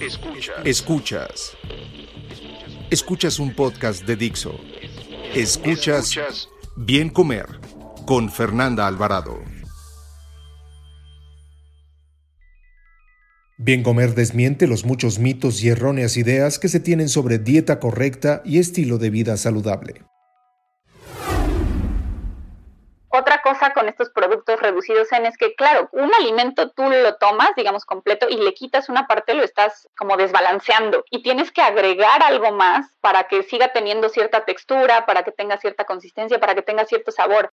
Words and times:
Escuchas. 0.00 0.56
Escuchas. 0.64 1.56
Escuchas 2.90 3.38
un 3.38 3.54
podcast 3.54 4.06
de 4.06 4.16
Dixo. 4.16 4.58
Escuchas 5.34 6.48
Bien 6.74 7.10
Comer 7.10 7.46
con 8.06 8.30
Fernanda 8.30 8.86
Alvarado. 8.86 9.38
Bien 13.58 13.82
Comer 13.82 14.14
desmiente 14.14 14.66
los 14.66 14.86
muchos 14.86 15.18
mitos 15.18 15.62
y 15.62 15.68
erróneas 15.68 16.16
ideas 16.16 16.58
que 16.58 16.68
se 16.68 16.80
tienen 16.80 17.10
sobre 17.10 17.38
dieta 17.38 17.78
correcta 17.78 18.40
y 18.46 18.58
estilo 18.58 18.96
de 18.96 19.10
vida 19.10 19.36
saludable. 19.36 20.06
Otra 23.20 23.42
cosa 23.42 23.74
con 23.74 23.86
estos 23.86 24.08
productos 24.08 24.58
reducidos 24.62 25.12
en 25.12 25.26
es 25.26 25.36
que, 25.36 25.54
claro, 25.54 25.90
un 25.92 26.10
alimento 26.14 26.70
tú 26.70 26.84
lo 26.88 27.16
tomas, 27.16 27.50
digamos, 27.54 27.84
completo 27.84 28.26
y 28.30 28.38
le 28.38 28.54
quitas 28.54 28.88
una 28.88 29.06
parte, 29.06 29.34
lo 29.34 29.42
estás 29.42 29.90
como 29.94 30.16
desbalanceando 30.16 31.04
y 31.10 31.22
tienes 31.22 31.52
que 31.52 31.60
agregar 31.60 32.22
algo 32.22 32.50
más 32.52 32.86
para 33.02 33.24
que 33.24 33.42
siga 33.42 33.74
teniendo 33.74 34.08
cierta 34.08 34.46
textura, 34.46 35.04
para 35.04 35.22
que 35.22 35.32
tenga 35.32 35.58
cierta 35.58 35.84
consistencia, 35.84 36.40
para 36.40 36.54
que 36.54 36.62
tenga 36.62 36.86
cierto 36.86 37.12
sabor. 37.12 37.52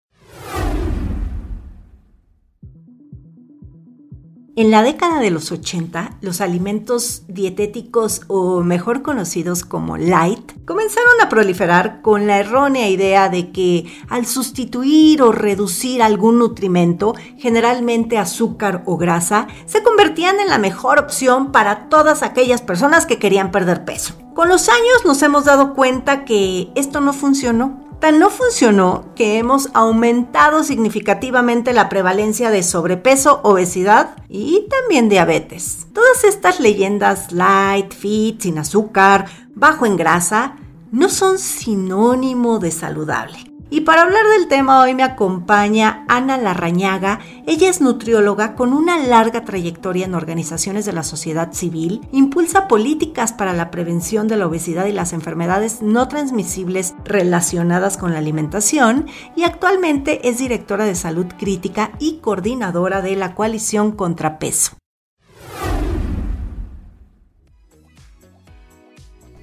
En 4.57 4.71
la 4.71 4.81
década 4.81 5.19
de 5.19 5.29
los 5.29 5.51
80, 5.51 6.17
los 6.21 6.41
alimentos 6.41 7.21
dietéticos 7.27 8.21
o 8.25 8.63
mejor 8.63 9.03
conocidos 9.03 9.63
como 9.63 9.97
light 9.97 10.51
comenzaron 10.65 11.21
a 11.21 11.29
proliferar 11.29 12.01
con 12.01 12.25
la 12.25 12.39
errónea 12.39 12.89
idea 12.89 13.29
de 13.29 13.51
que 13.51 13.85
al 14.09 14.25
sustituir 14.25 15.21
o 15.21 15.31
reducir 15.31 16.01
algún 16.01 16.39
nutrimento, 16.39 17.13
generalmente 17.37 18.17
azúcar 18.17 18.81
o 18.87 18.97
grasa, 18.97 19.45
se 19.67 19.83
convertían 19.83 20.39
en 20.39 20.47
la 20.47 20.57
mejor 20.57 20.97
opción 20.97 21.51
para 21.51 21.87
todas 21.87 22.23
aquellas 22.23 22.63
personas 22.63 23.05
que 23.05 23.19
querían 23.19 23.51
perder 23.51 23.85
peso. 23.85 24.26
Con 24.37 24.49
los 24.49 24.69
años 24.69 25.03
nos 25.03 25.19
hemos 25.23 25.45
dado 25.45 25.73
cuenta 25.73 26.23
que 26.23 26.69
esto 26.75 27.01
no 27.01 27.11
funcionó 27.11 27.87
Tan 27.99 28.19
no 28.19 28.29
funcionó 28.29 29.05
que 29.15 29.39
hemos 29.39 29.69
aumentado 29.73 30.63
significativamente 30.63 31.73
la 31.73 31.89
prevalencia 31.89 32.51
de 32.51 32.61
sobrepeso, 32.61 33.39
obesidad 33.41 34.15
y 34.29 34.67
también 34.69 35.09
diabetes. 35.09 35.87
Todas 35.93 36.23
estas 36.23 36.59
leyendas 36.59 37.31
light, 37.31 37.91
fit, 37.91 38.39
sin 38.41 38.59
azúcar, 38.59 39.25
bajo 39.55 39.87
en 39.87 39.97
grasa, 39.97 40.57
no 40.91 41.09
son 41.09 41.39
sinónimo 41.39 42.59
de 42.59 42.69
saludable. 42.69 43.56
Y 43.69 43.81
para 43.81 44.03
hablar 44.03 44.25
del 44.37 44.47
tema 44.47 44.81
hoy 44.81 44.93
me 44.95 45.03
acompaña 45.03 46.05
Ana 46.07 46.37
Larrañaga. 46.37 47.19
Ella 47.45 47.69
es 47.69 47.81
nutrióloga 47.81 48.55
con 48.55 48.71
una 48.71 48.97
larga 48.97 49.43
trayectoria 49.43 50.05
en 50.05 50.15
organizaciones 50.15 50.85
de 50.85 50.93
la 50.93 51.03
sociedad 51.03 51.51
civil, 51.51 52.01
impulsa 52.13 52.69
políticas 52.69 53.33
para 53.33 53.51
la 53.51 53.69
prevención 53.69 54.29
de 54.29 54.37
la 54.37 54.47
obesidad 54.47 54.85
y 54.85 54.93
las 54.93 55.11
enfermedades 55.11 55.81
no 55.81 56.07
transmisibles 56.07 56.95
relacionadas 57.03 57.97
con 57.97 58.13
la 58.13 58.19
alimentación 58.19 59.07
y 59.35 59.43
actualmente 59.43 60.29
es 60.29 60.37
directora 60.37 60.85
de 60.85 60.95
salud 60.95 61.25
crítica 61.37 61.91
y 61.99 62.19
coordinadora 62.19 63.01
de 63.01 63.17
la 63.17 63.35
coalición 63.35 63.91
Contrapeso. 63.91 64.77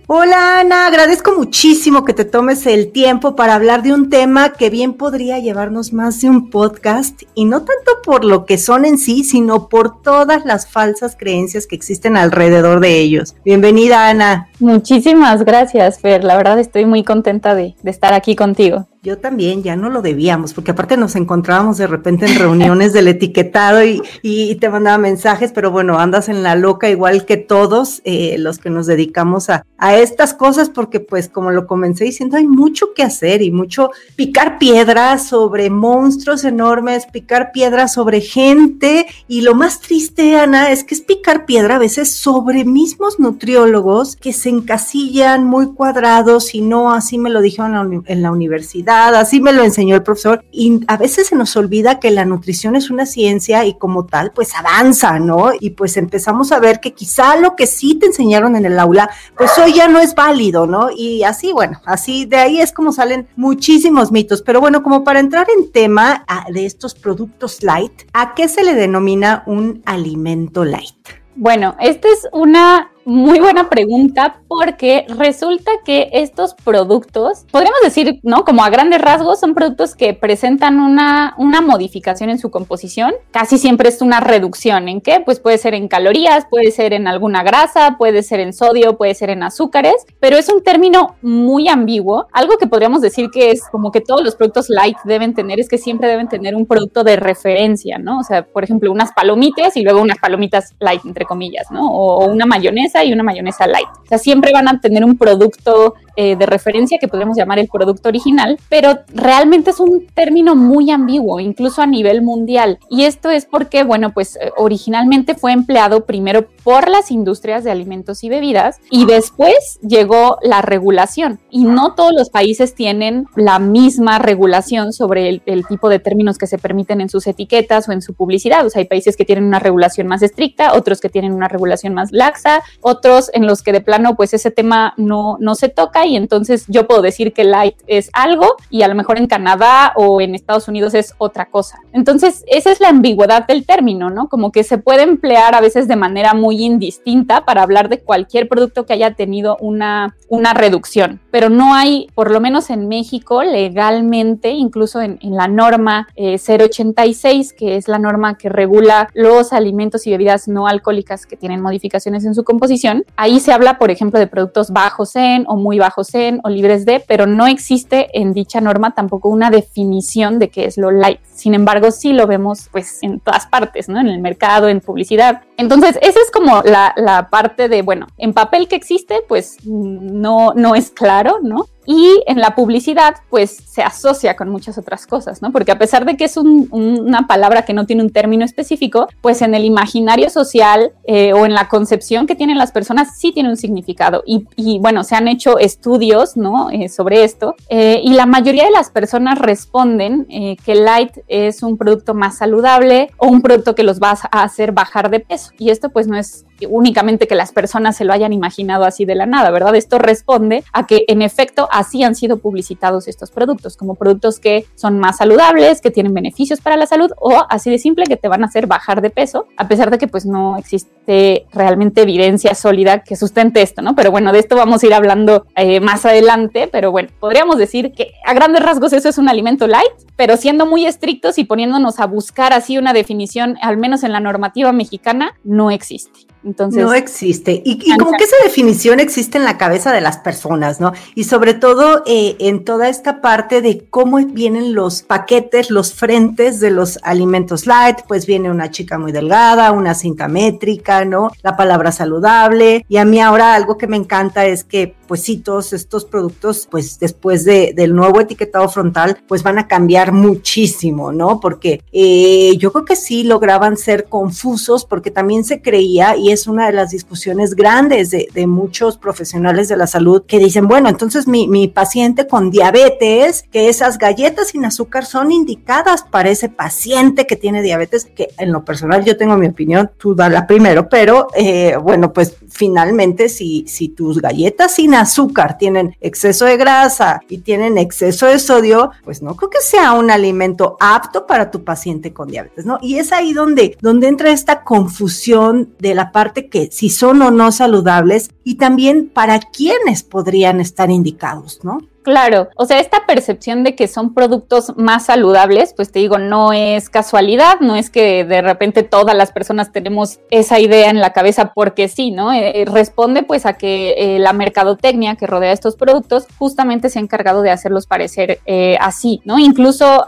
Hola 0.06 0.60
Ana, 0.60 0.86
agradezco 0.86 1.32
muchísimo 1.34 2.04
que 2.04 2.12
te 2.12 2.26
tomes 2.26 2.66
el 2.66 2.92
tiempo 2.92 3.34
para 3.34 3.54
hablar 3.54 3.82
de 3.82 3.94
un 3.94 4.10
tema 4.10 4.52
que 4.52 4.68
bien 4.68 4.92
podría 4.92 5.38
llevarnos 5.38 5.94
más 5.94 6.20
de 6.20 6.28
un 6.28 6.50
podcast 6.50 7.22
y 7.34 7.46
no 7.46 7.60
tanto 7.60 8.02
por 8.04 8.22
lo 8.22 8.44
que 8.44 8.58
son 8.58 8.84
en 8.84 8.98
sí, 8.98 9.24
sino 9.24 9.70
por 9.70 10.02
todas 10.02 10.44
las 10.44 10.68
falsas 10.68 11.16
creencias 11.18 11.66
que 11.66 11.76
existen 11.76 12.18
alrededor 12.18 12.80
de 12.80 12.98
ellos. 12.98 13.34
Bienvenida 13.46 14.10
Ana. 14.10 14.50
Muchísimas 14.60 15.42
gracias 15.42 16.00
Fer, 16.00 16.22
la 16.22 16.36
verdad 16.36 16.58
estoy 16.58 16.84
muy 16.84 17.02
contenta 17.02 17.54
de, 17.54 17.74
de 17.82 17.90
estar 17.90 18.12
aquí 18.12 18.36
contigo. 18.36 18.86
Yo 19.04 19.18
también, 19.18 19.62
ya 19.62 19.76
no 19.76 19.90
lo 19.90 20.00
debíamos, 20.00 20.54
porque 20.54 20.70
aparte 20.70 20.96
nos 20.96 21.14
encontrábamos 21.14 21.76
de 21.76 21.86
repente 21.86 22.24
en 22.24 22.38
reuniones 22.38 22.94
del 22.94 23.08
etiquetado 23.08 23.84
y, 23.84 24.54
te 24.54 24.70
mandaba 24.70 24.96
mensajes, 24.96 25.52
pero 25.52 25.70
bueno, 25.70 25.98
andas 25.98 26.30
en 26.30 26.42
la 26.42 26.54
loca 26.54 26.88
igual 26.88 27.26
que 27.26 27.36
todos 27.36 28.00
eh, 28.04 28.36
los 28.38 28.58
que 28.58 28.70
nos 28.70 28.86
dedicamos 28.86 29.50
a, 29.50 29.66
estas 29.98 30.32
cosas, 30.32 30.70
porque 30.70 30.98
pues 30.98 31.28
como 31.28 31.50
lo 31.50 31.66
comencé 31.66 32.04
diciendo, 32.04 32.38
hay 32.38 32.46
mucho 32.46 32.94
que 32.94 33.02
hacer 33.02 33.42
y 33.42 33.50
mucho 33.50 33.90
picar 34.16 34.56
piedras 34.56 35.28
sobre 35.28 35.68
monstruos 35.68 36.42
enormes, 36.44 37.04
picar 37.04 37.52
piedras 37.52 37.92
sobre 37.92 38.22
gente 38.22 39.04
y 39.28 39.42
lo 39.42 39.54
más 39.54 39.80
triste, 39.80 40.38
Ana, 40.38 40.70
es 40.70 40.84
que 40.84 40.94
es 40.94 41.02
picar 41.02 41.44
piedra 41.44 41.76
a 41.76 41.78
veces 41.78 42.16
sobre 42.16 42.64
mismos 42.64 43.20
nutriólogos 43.20 44.16
que 44.16 44.32
se 44.32 44.48
encasillan 44.48 45.44
muy 45.44 45.74
cuadrados 45.74 46.54
y 46.54 46.62
no 46.62 46.94
así 46.94 47.18
me 47.18 47.28
lo 47.28 47.42
dijeron 47.42 47.74
en 47.74 47.90
la, 47.90 48.02
en 48.06 48.22
la 48.22 48.32
universidad 48.32 48.93
así 48.94 49.40
me 49.40 49.52
lo 49.52 49.62
enseñó 49.62 49.94
el 49.94 50.02
profesor. 50.02 50.44
Y 50.50 50.80
a 50.88 50.96
veces 50.96 51.28
se 51.28 51.36
nos 51.36 51.56
olvida 51.56 52.00
que 52.00 52.10
la 52.10 52.24
nutrición 52.24 52.76
es 52.76 52.90
una 52.90 53.06
ciencia 53.06 53.64
y 53.64 53.74
como 53.78 54.06
tal, 54.06 54.32
pues 54.32 54.54
avanza, 54.54 55.18
¿no? 55.18 55.50
Y 55.58 55.70
pues 55.70 55.96
empezamos 55.96 56.52
a 56.52 56.60
ver 56.60 56.80
que 56.80 56.92
quizá 56.92 57.36
lo 57.36 57.56
que 57.56 57.66
sí 57.66 57.96
te 57.96 58.06
enseñaron 58.06 58.56
en 58.56 58.66
el 58.66 58.78
aula, 58.78 59.10
pues 59.36 59.56
hoy 59.58 59.74
ya 59.74 59.88
no 59.88 60.00
es 60.00 60.14
válido, 60.14 60.66
¿no? 60.66 60.88
Y 60.94 61.22
así, 61.24 61.52
bueno, 61.52 61.80
así 61.84 62.24
de 62.26 62.36
ahí 62.36 62.60
es 62.60 62.72
como 62.72 62.92
salen 62.92 63.28
muchísimos 63.36 64.12
mitos. 64.12 64.42
Pero 64.42 64.60
bueno, 64.60 64.82
como 64.82 65.04
para 65.04 65.20
entrar 65.20 65.46
en 65.56 65.70
tema 65.70 66.24
ah, 66.28 66.46
de 66.52 66.66
estos 66.66 66.94
productos 66.94 67.62
light, 67.62 67.92
¿a 68.12 68.34
qué 68.34 68.48
se 68.48 68.64
le 68.64 68.74
denomina 68.74 69.42
un 69.46 69.82
alimento 69.84 70.64
light? 70.64 70.94
Bueno, 71.36 71.74
esta 71.80 72.08
es 72.08 72.28
una 72.32 72.90
muy 73.04 73.38
buena 73.40 73.68
pregunta 73.68 74.40
porque 74.48 75.06
resulta 75.08 75.70
que 75.84 76.08
estos 76.12 76.54
productos, 76.54 77.44
podríamos 77.50 77.80
decir, 77.82 78.20
¿no? 78.22 78.44
Como 78.44 78.64
a 78.64 78.70
grandes 78.70 79.00
rasgos, 79.00 79.40
son 79.40 79.54
productos 79.54 79.94
que 79.94 80.14
presentan 80.14 80.80
una, 80.80 81.34
una 81.38 81.60
modificación 81.60 82.30
en 82.30 82.38
su 82.38 82.50
composición. 82.50 83.12
Casi 83.30 83.58
siempre 83.58 83.88
es 83.88 84.00
una 84.00 84.20
reducción. 84.20 84.88
¿En 84.88 85.00
qué? 85.00 85.20
Pues 85.20 85.40
puede 85.40 85.58
ser 85.58 85.74
en 85.74 85.88
calorías, 85.88 86.46
puede 86.48 86.70
ser 86.70 86.92
en 86.92 87.06
alguna 87.06 87.42
grasa, 87.42 87.96
puede 87.98 88.22
ser 88.22 88.40
en 88.40 88.52
sodio, 88.52 88.96
puede 88.96 89.14
ser 89.14 89.30
en 89.30 89.42
azúcares, 89.42 90.06
pero 90.20 90.36
es 90.36 90.48
un 90.48 90.62
término 90.62 91.16
muy 91.22 91.68
ambiguo. 91.68 92.26
Algo 92.32 92.56
que 92.58 92.66
podríamos 92.66 93.00
decir 93.00 93.30
que 93.30 93.50
es 93.50 93.62
como 93.70 93.92
que 93.92 94.00
todos 94.00 94.22
los 94.22 94.36
productos 94.36 94.68
light 94.68 94.96
deben 95.04 95.34
tener 95.34 95.60
es 95.60 95.68
que 95.68 95.78
siempre 95.78 96.08
deben 96.08 96.28
tener 96.28 96.54
un 96.54 96.66
producto 96.66 97.04
de 97.04 97.16
referencia, 97.16 97.98
¿no? 97.98 98.20
O 98.20 98.22
sea, 98.22 98.44
por 98.44 98.64
ejemplo, 98.64 98.90
unas 98.90 99.12
palomitas 99.12 99.76
y 99.76 99.82
luego 99.82 100.00
unas 100.00 100.18
palomitas 100.18 100.74
light, 100.78 101.04
entre 101.04 101.24
comillas, 101.24 101.70
¿no? 101.70 101.90
O 101.90 102.26
una 102.26 102.46
mayonesa 102.46 102.93
y 103.02 103.12
una 103.12 103.22
mayonesa 103.22 103.66
light. 103.66 103.88
O 104.04 104.06
sea, 104.06 104.18
siempre 104.18 104.52
van 104.52 104.68
a 104.68 104.80
tener 104.80 105.04
un 105.04 105.16
producto 105.16 105.94
eh, 106.16 106.36
de 106.36 106.46
referencia 106.46 106.98
que 107.00 107.08
podemos 107.08 107.36
llamar 107.36 107.58
el 107.58 107.66
producto 107.66 108.08
original, 108.08 108.58
pero 108.68 109.00
realmente 109.12 109.70
es 109.70 109.80
un 109.80 110.06
término 110.14 110.54
muy 110.54 110.92
ambiguo, 110.92 111.40
incluso 111.40 111.82
a 111.82 111.86
nivel 111.86 112.22
mundial. 112.22 112.78
Y 112.88 113.04
esto 113.04 113.30
es 113.30 113.46
porque, 113.46 113.82
bueno, 113.82 114.12
pues 114.12 114.36
eh, 114.36 114.52
originalmente 114.56 115.34
fue 115.34 115.52
empleado 115.52 116.04
primero 116.04 116.46
por 116.62 116.88
las 116.88 117.10
industrias 117.10 117.64
de 117.64 117.72
alimentos 117.72 118.22
y 118.22 118.28
bebidas 118.28 118.78
y 118.90 119.06
después 119.06 119.80
llegó 119.82 120.38
la 120.42 120.62
regulación. 120.62 121.40
Y 121.50 121.64
no 121.64 121.94
todos 121.94 122.12
los 122.16 122.30
países 122.30 122.74
tienen 122.74 123.26
la 123.34 123.58
misma 123.58 124.18
regulación 124.20 124.92
sobre 124.92 125.28
el, 125.28 125.42
el 125.46 125.66
tipo 125.66 125.88
de 125.88 125.98
términos 125.98 126.38
que 126.38 126.46
se 126.46 126.58
permiten 126.58 127.00
en 127.00 127.08
sus 127.08 127.26
etiquetas 127.26 127.88
o 127.88 127.92
en 127.92 128.02
su 128.02 128.14
publicidad. 128.14 128.64
O 128.64 128.70
sea, 128.70 128.80
hay 128.80 128.86
países 128.86 129.16
que 129.16 129.24
tienen 129.24 129.44
una 129.44 129.58
regulación 129.58 130.06
más 130.06 130.22
estricta, 130.22 130.74
otros 130.74 131.00
que 131.00 131.08
tienen 131.08 131.32
una 131.32 131.48
regulación 131.48 131.94
más 131.94 132.12
laxa 132.12 132.62
otros 132.84 133.30
en 133.32 133.46
los 133.46 133.62
que 133.62 133.72
de 133.72 133.80
plano 133.80 134.14
pues 134.14 134.34
ese 134.34 134.50
tema 134.50 134.92
no, 134.98 135.38
no 135.40 135.54
se 135.54 135.70
toca 135.70 136.04
y 136.04 136.16
entonces 136.16 136.66
yo 136.68 136.86
puedo 136.86 137.00
decir 137.00 137.32
que 137.32 137.44
light 137.44 137.76
es 137.86 138.10
algo 138.12 138.56
y 138.68 138.82
a 138.82 138.88
lo 138.88 138.94
mejor 138.94 139.16
en 139.16 139.26
Canadá 139.26 139.92
o 139.96 140.20
en 140.20 140.34
Estados 140.34 140.68
Unidos 140.68 140.92
es 140.92 141.14
otra 141.16 141.46
cosa. 141.46 141.78
Entonces 141.92 142.44
esa 142.46 142.70
es 142.70 142.80
la 142.80 142.90
ambigüedad 142.90 143.46
del 143.46 143.64
término, 143.64 144.10
¿no? 144.10 144.28
Como 144.28 144.52
que 144.52 144.64
se 144.64 144.76
puede 144.76 145.02
emplear 145.02 145.54
a 145.54 145.62
veces 145.62 145.88
de 145.88 145.96
manera 145.96 146.34
muy 146.34 146.62
indistinta 146.62 147.46
para 147.46 147.62
hablar 147.62 147.88
de 147.88 148.00
cualquier 148.00 148.48
producto 148.48 148.84
que 148.84 148.92
haya 148.92 149.14
tenido 149.14 149.56
una, 149.60 150.14
una 150.28 150.52
reducción, 150.52 151.20
pero 151.30 151.48
no 151.48 151.74
hay, 151.74 152.08
por 152.14 152.30
lo 152.30 152.40
menos 152.40 152.68
en 152.68 152.86
México, 152.88 153.42
legalmente, 153.42 154.50
incluso 154.50 155.00
en, 155.00 155.18
la 155.22 155.48
norma 155.48 156.08
086, 156.16 157.52
eh, 157.52 157.54
que 157.56 157.76
es 157.76 157.88
la 157.88 157.98
norma 157.98 158.36
que 158.36 158.48
regula 158.48 159.08
los 159.14 159.52
alimentos 159.52 160.06
y 160.06 160.10
bebidas 160.10 160.48
no 160.48 160.66
alcohólicas 160.66 161.26
que 161.26 161.36
tienen 161.36 161.60
modificaciones 161.60 162.24
en 162.24 162.34
su 162.34 162.44
composición, 162.44 162.73
ahí 163.16 163.40
se 163.40 163.52
habla, 163.52 163.78
por 163.78 163.90
ejemplo, 163.90 164.18
de 164.18 164.26
productos 164.26 164.70
bajos 164.70 165.16
en 165.16 165.44
o 165.48 165.56
muy 165.56 165.78
bajos 165.78 166.14
en 166.14 166.40
o 166.44 166.48
libres 166.48 166.84
de, 166.84 167.00
pero 167.00 167.26
no 167.26 167.46
existe 167.46 168.08
en 168.18 168.32
dicha 168.32 168.60
norma 168.60 168.94
tampoco 168.94 169.28
una 169.28 169.50
definición 169.50 170.38
de 170.38 170.48
qué 170.48 170.66
es 170.66 170.76
lo 170.76 170.90
light. 170.90 171.20
Sin 171.24 171.54
embargo, 171.54 171.90
sí 171.90 172.12
lo 172.12 172.26
vemos 172.26 172.68
pues 172.70 173.02
en 173.02 173.20
todas 173.20 173.46
partes, 173.46 173.88
¿no? 173.88 174.00
En 174.00 174.08
el 174.08 174.20
mercado, 174.20 174.68
en 174.68 174.80
publicidad. 174.80 175.42
Entonces, 175.56 175.98
esa 176.02 176.20
es 176.20 176.30
como 176.32 176.62
la, 176.62 176.92
la 176.96 177.30
parte 177.30 177.68
de, 177.68 177.82
bueno, 177.82 178.06
en 178.18 178.32
papel 178.32 178.68
que 178.68 178.76
existe, 178.76 179.20
pues 179.28 179.58
no, 179.64 180.52
no 180.54 180.74
es 180.74 180.90
claro, 180.90 181.38
¿no? 181.42 181.66
Y 181.86 182.22
en 182.26 182.40
la 182.40 182.54
publicidad, 182.54 183.16
pues 183.28 183.56
se 183.66 183.82
asocia 183.82 184.36
con 184.36 184.48
muchas 184.48 184.78
otras 184.78 185.06
cosas, 185.06 185.42
¿no? 185.42 185.52
Porque 185.52 185.72
a 185.72 185.78
pesar 185.78 186.04
de 186.04 186.16
que 186.16 186.24
es 186.24 186.36
una 186.36 187.26
palabra 187.26 187.62
que 187.62 187.74
no 187.74 187.86
tiene 187.86 188.02
un 188.02 188.10
término 188.10 188.44
específico, 188.44 189.08
pues 189.20 189.42
en 189.42 189.54
el 189.54 189.64
imaginario 189.64 190.30
social 190.30 190.92
eh, 191.04 191.32
o 191.32 191.44
en 191.44 191.52
la 191.52 191.68
concepción 191.68 192.26
que 192.26 192.34
tienen 192.34 192.58
las 192.58 192.72
personas 192.72 193.18
sí 193.18 193.32
tiene 193.32 193.50
un 193.50 193.56
significado. 193.56 194.22
Y, 194.26 194.78
bueno, 194.78 195.04
se 195.04 195.14
han 195.14 195.28
hecho 195.28 195.58
estudios, 195.58 196.36
¿no? 196.36 196.70
Eh, 196.70 196.88
sobre 196.88 197.24
esto. 197.24 197.54
Eh, 197.68 198.00
y 198.02 198.14
la 198.14 198.26
mayoría 198.26 198.64
de 198.64 198.70
las 198.70 198.90
personas 198.90 199.38
responden 199.38 200.26
que 200.26 200.74
Light 200.74 201.18
es 201.28 201.62
un 201.62 201.76
producto 201.76 202.14
más 202.14 202.38
saludable 202.38 203.10
o 203.18 203.28
un 203.28 203.42
producto 203.42 203.74
que 203.74 203.82
los 203.82 204.00
va 204.00 204.16
a 204.30 204.42
hacer 204.42 204.72
bajar 204.72 205.10
de 205.10 205.20
peso. 205.20 205.43
Y 205.58 205.70
esto 205.70 205.90
pues 205.90 206.06
no 206.06 206.16
es 206.16 206.46
únicamente 206.68 207.26
que 207.26 207.34
las 207.34 207.52
personas 207.52 207.96
se 207.96 208.04
lo 208.04 208.12
hayan 208.12 208.32
imaginado 208.32 208.84
así 208.84 209.04
de 209.04 209.14
la 209.14 209.26
nada, 209.26 209.50
¿verdad? 209.50 209.74
Esto 209.74 209.98
responde 209.98 210.64
a 210.72 210.86
que 210.86 211.04
en 211.08 211.22
efecto 211.22 211.68
así 211.70 212.02
han 212.02 212.14
sido 212.14 212.38
publicitados 212.38 213.08
estos 213.08 213.30
productos, 213.30 213.76
como 213.76 213.94
productos 213.94 214.38
que 214.38 214.66
son 214.74 214.98
más 214.98 215.18
saludables, 215.18 215.80
que 215.80 215.90
tienen 215.90 216.14
beneficios 216.14 216.60
para 216.60 216.76
la 216.76 216.86
salud 216.86 217.10
o 217.18 217.44
así 217.48 217.70
de 217.70 217.78
simple 217.78 218.04
que 218.06 218.16
te 218.16 218.28
van 218.28 218.42
a 218.42 218.46
hacer 218.46 218.66
bajar 218.66 219.00
de 219.00 219.10
peso, 219.10 219.46
a 219.56 219.68
pesar 219.68 219.90
de 219.90 219.98
que 219.98 220.08
pues 220.08 220.26
no 220.26 220.56
existe 220.56 221.46
realmente 221.52 222.02
evidencia 222.02 222.54
sólida 222.54 223.02
que 223.02 223.16
sustente 223.16 223.62
esto, 223.62 223.82
¿no? 223.82 223.94
Pero 223.94 224.10
bueno, 224.10 224.32
de 224.32 224.38
esto 224.38 224.56
vamos 224.56 224.82
a 224.82 224.86
ir 224.86 224.94
hablando 224.94 225.46
eh, 225.56 225.80
más 225.80 226.04
adelante, 226.06 226.68
pero 226.70 226.90
bueno, 226.90 227.10
podríamos 227.20 227.58
decir 227.58 227.92
que 227.92 228.12
a 228.24 228.34
grandes 228.34 228.62
rasgos 228.62 228.92
eso 228.92 229.08
es 229.08 229.18
un 229.18 229.28
alimento 229.28 229.66
light, 229.66 229.92
pero 230.16 230.36
siendo 230.36 230.66
muy 230.66 230.86
estrictos 230.86 231.38
y 231.38 231.44
poniéndonos 231.44 232.00
a 232.00 232.06
buscar 232.06 232.52
así 232.52 232.78
una 232.78 232.92
definición, 232.92 233.56
al 233.60 233.76
menos 233.76 234.04
en 234.04 234.12
la 234.12 234.20
normativa 234.20 234.72
mexicana, 234.72 235.34
no 235.44 235.70
existe. 235.70 236.33
Entonces, 236.44 236.82
no 236.82 236.92
existe. 236.92 237.62
Y, 237.64 237.96
como 237.96 238.12
que 238.12 238.24
esa 238.24 238.36
definición 238.44 239.00
existe 239.00 239.38
en 239.38 239.44
la 239.44 239.58
cabeza 239.58 239.92
de 239.92 240.00
las 240.00 240.18
personas, 240.18 240.80
¿no? 240.80 240.92
Y 241.14 241.24
sobre 241.24 241.54
todo 241.54 242.02
eh, 242.06 242.36
en 242.38 242.64
toda 242.64 242.88
esta 242.88 243.20
parte 243.20 243.62
de 243.62 243.86
cómo 243.90 244.18
vienen 244.18 244.74
los 244.74 245.02
paquetes, 245.02 245.70
los 245.70 245.94
frentes 245.94 246.60
de 246.60 246.70
los 246.70 246.98
alimentos 247.02 247.66
light, 247.66 247.98
pues 248.06 248.26
viene 248.26 248.50
una 248.50 248.70
chica 248.70 248.98
muy 248.98 249.12
delgada, 249.12 249.72
una 249.72 249.94
cinta 249.94 250.28
métrica, 250.28 251.04
¿no? 251.04 251.30
La 251.42 251.56
palabra 251.56 251.92
saludable. 251.92 252.84
Y 252.88 252.98
a 252.98 253.04
mí 253.04 253.20
ahora 253.20 253.54
algo 253.54 253.78
que 253.78 253.86
me 253.86 253.96
encanta 253.96 254.46
es 254.46 254.64
que 254.64 254.94
pues 255.06 255.22
sí, 255.22 255.38
todos 255.38 255.72
estos 255.72 256.04
productos, 256.04 256.66
pues 256.70 256.98
después 256.98 257.44
de, 257.44 257.72
del 257.74 257.94
nuevo 257.94 258.20
etiquetado 258.20 258.68
frontal, 258.68 259.18
pues 259.26 259.42
van 259.42 259.58
a 259.58 259.68
cambiar 259.68 260.12
muchísimo, 260.12 261.12
¿no? 261.12 261.40
Porque 261.40 261.82
eh, 261.92 262.56
yo 262.58 262.72
creo 262.72 262.84
que 262.84 262.96
sí 262.96 263.22
lograban 263.24 263.76
ser 263.76 264.04
confusos 264.06 264.84
porque 264.84 265.10
también 265.10 265.44
se 265.44 265.60
creía, 265.60 266.16
y 266.16 266.32
es 266.34 266.46
una 266.46 266.66
de 266.66 266.72
las 266.72 266.90
discusiones 266.90 267.54
grandes 267.54 268.10
de, 268.10 268.46
muchos 268.46 268.98
profesionales 268.98 269.68
de 269.68 269.76
la 269.76 269.86
salud, 269.86 270.24
que 270.26 270.38
dicen, 270.38 270.68
bueno, 270.68 270.90
entonces 270.90 271.26
mi, 271.26 271.48
mi 271.48 271.66
paciente 271.66 272.26
con 272.26 272.50
diabetes, 272.50 273.44
que 273.50 273.68
esas 273.68 273.96
galletas 273.96 274.48
sin 274.48 274.64
azúcar 274.66 275.06
son 275.06 275.32
indicadas 275.32 276.02
para 276.02 276.28
ese 276.28 276.50
paciente 276.50 277.26
que 277.26 277.36
tiene 277.36 277.62
diabetes, 277.62 278.04
que 278.04 278.28
en 278.38 278.52
lo 278.52 278.64
personal 278.64 279.04
yo 279.04 279.16
tengo 279.16 279.36
mi 279.36 279.46
opinión, 279.46 279.90
tú 279.96 280.14
dala 280.14 280.46
primero, 280.46 280.88
pero 280.88 281.28
eh, 281.34 281.76
bueno, 281.82 282.12
pues 282.12 282.36
finalmente 282.48 283.28
si, 283.28 283.64
si 283.66 283.88
tus 283.88 284.20
galletas 284.20 284.74
sin 284.74 284.94
azúcar 284.94 285.56
tienen 285.58 285.96
exceso 286.00 286.44
de 286.44 286.56
grasa 286.56 287.20
y 287.28 287.38
tienen 287.38 287.78
exceso 287.78 288.26
de 288.26 288.38
sodio, 288.38 288.90
pues 289.04 289.22
no 289.22 289.36
creo 289.36 289.50
que 289.50 289.60
sea 289.60 289.92
un 289.92 290.10
alimento 290.10 290.76
apto 290.80 291.26
para 291.26 291.50
tu 291.50 291.64
paciente 291.64 292.12
con 292.12 292.28
diabetes, 292.28 292.66
¿no? 292.66 292.78
Y 292.80 292.96
es 292.98 293.12
ahí 293.12 293.32
donde, 293.32 293.76
donde 293.80 294.08
entra 294.08 294.30
esta 294.30 294.62
confusión 294.62 295.74
de 295.78 295.94
la 295.94 296.12
parte 296.12 296.23
que 296.32 296.70
si 296.70 296.88
son 296.88 297.22
o 297.22 297.30
no 297.30 297.52
saludables 297.52 298.30
y 298.42 298.54
también 298.54 299.08
para 299.08 299.40
quiénes 299.40 300.02
podrían 300.02 300.60
estar 300.60 300.90
indicados, 300.90 301.60
¿no? 301.62 301.78
Claro, 302.04 302.50
o 302.56 302.66
sea, 302.66 302.80
esta 302.80 303.06
percepción 303.06 303.64
de 303.64 303.74
que 303.74 303.88
son 303.88 304.12
productos 304.12 304.74
más 304.76 305.06
saludables, 305.06 305.72
pues 305.74 305.90
te 305.90 306.00
digo, 306.00 306.18
no 306.18 306.52
es 306.52 306.90
casualidad, 306.90 307.60
no 307.60 307.76
es 307.76 307.88
que 307.88 308.26
de 308.26 308.42
repente 308.42 308.82
todas 308.82 309.16
las 309.16 309.32
personas 309.32 309.72
tenemos 309.72 310.20
esa 310.30 310.60
idea 310.60 310.90
en 310.90 311.00
la 311.00 311.14
cabeza 311.14 311.54
porque 311.54 311.88
sí, 311.88 312.10
¿no? 312.10 312.30
Eh, 312.30 312.60
eh, 312.60 312.64
responde 312.66 313.22
pues 313.22 313.46
a 313.46 313.54
que 313.54 313.94
eh, 313.96 314.18
la 314.18 314.34
mercadotecnia 314.34 315.16
que 315.16 315.26
rodea 315.26 315.52
estos 315.52 315.76
productos 315.76 316.26
justamente 316.38 316.90
se 316.90 316.98
ha 316.98 317.02
encargado 317.02 317.40
de 317.40 317.50
hacerlos 317.50 317.86
parecer 317.86 318.38
así, 318.80 319.22
¿no? 319.24 319.38
Incluso 319.38 320.04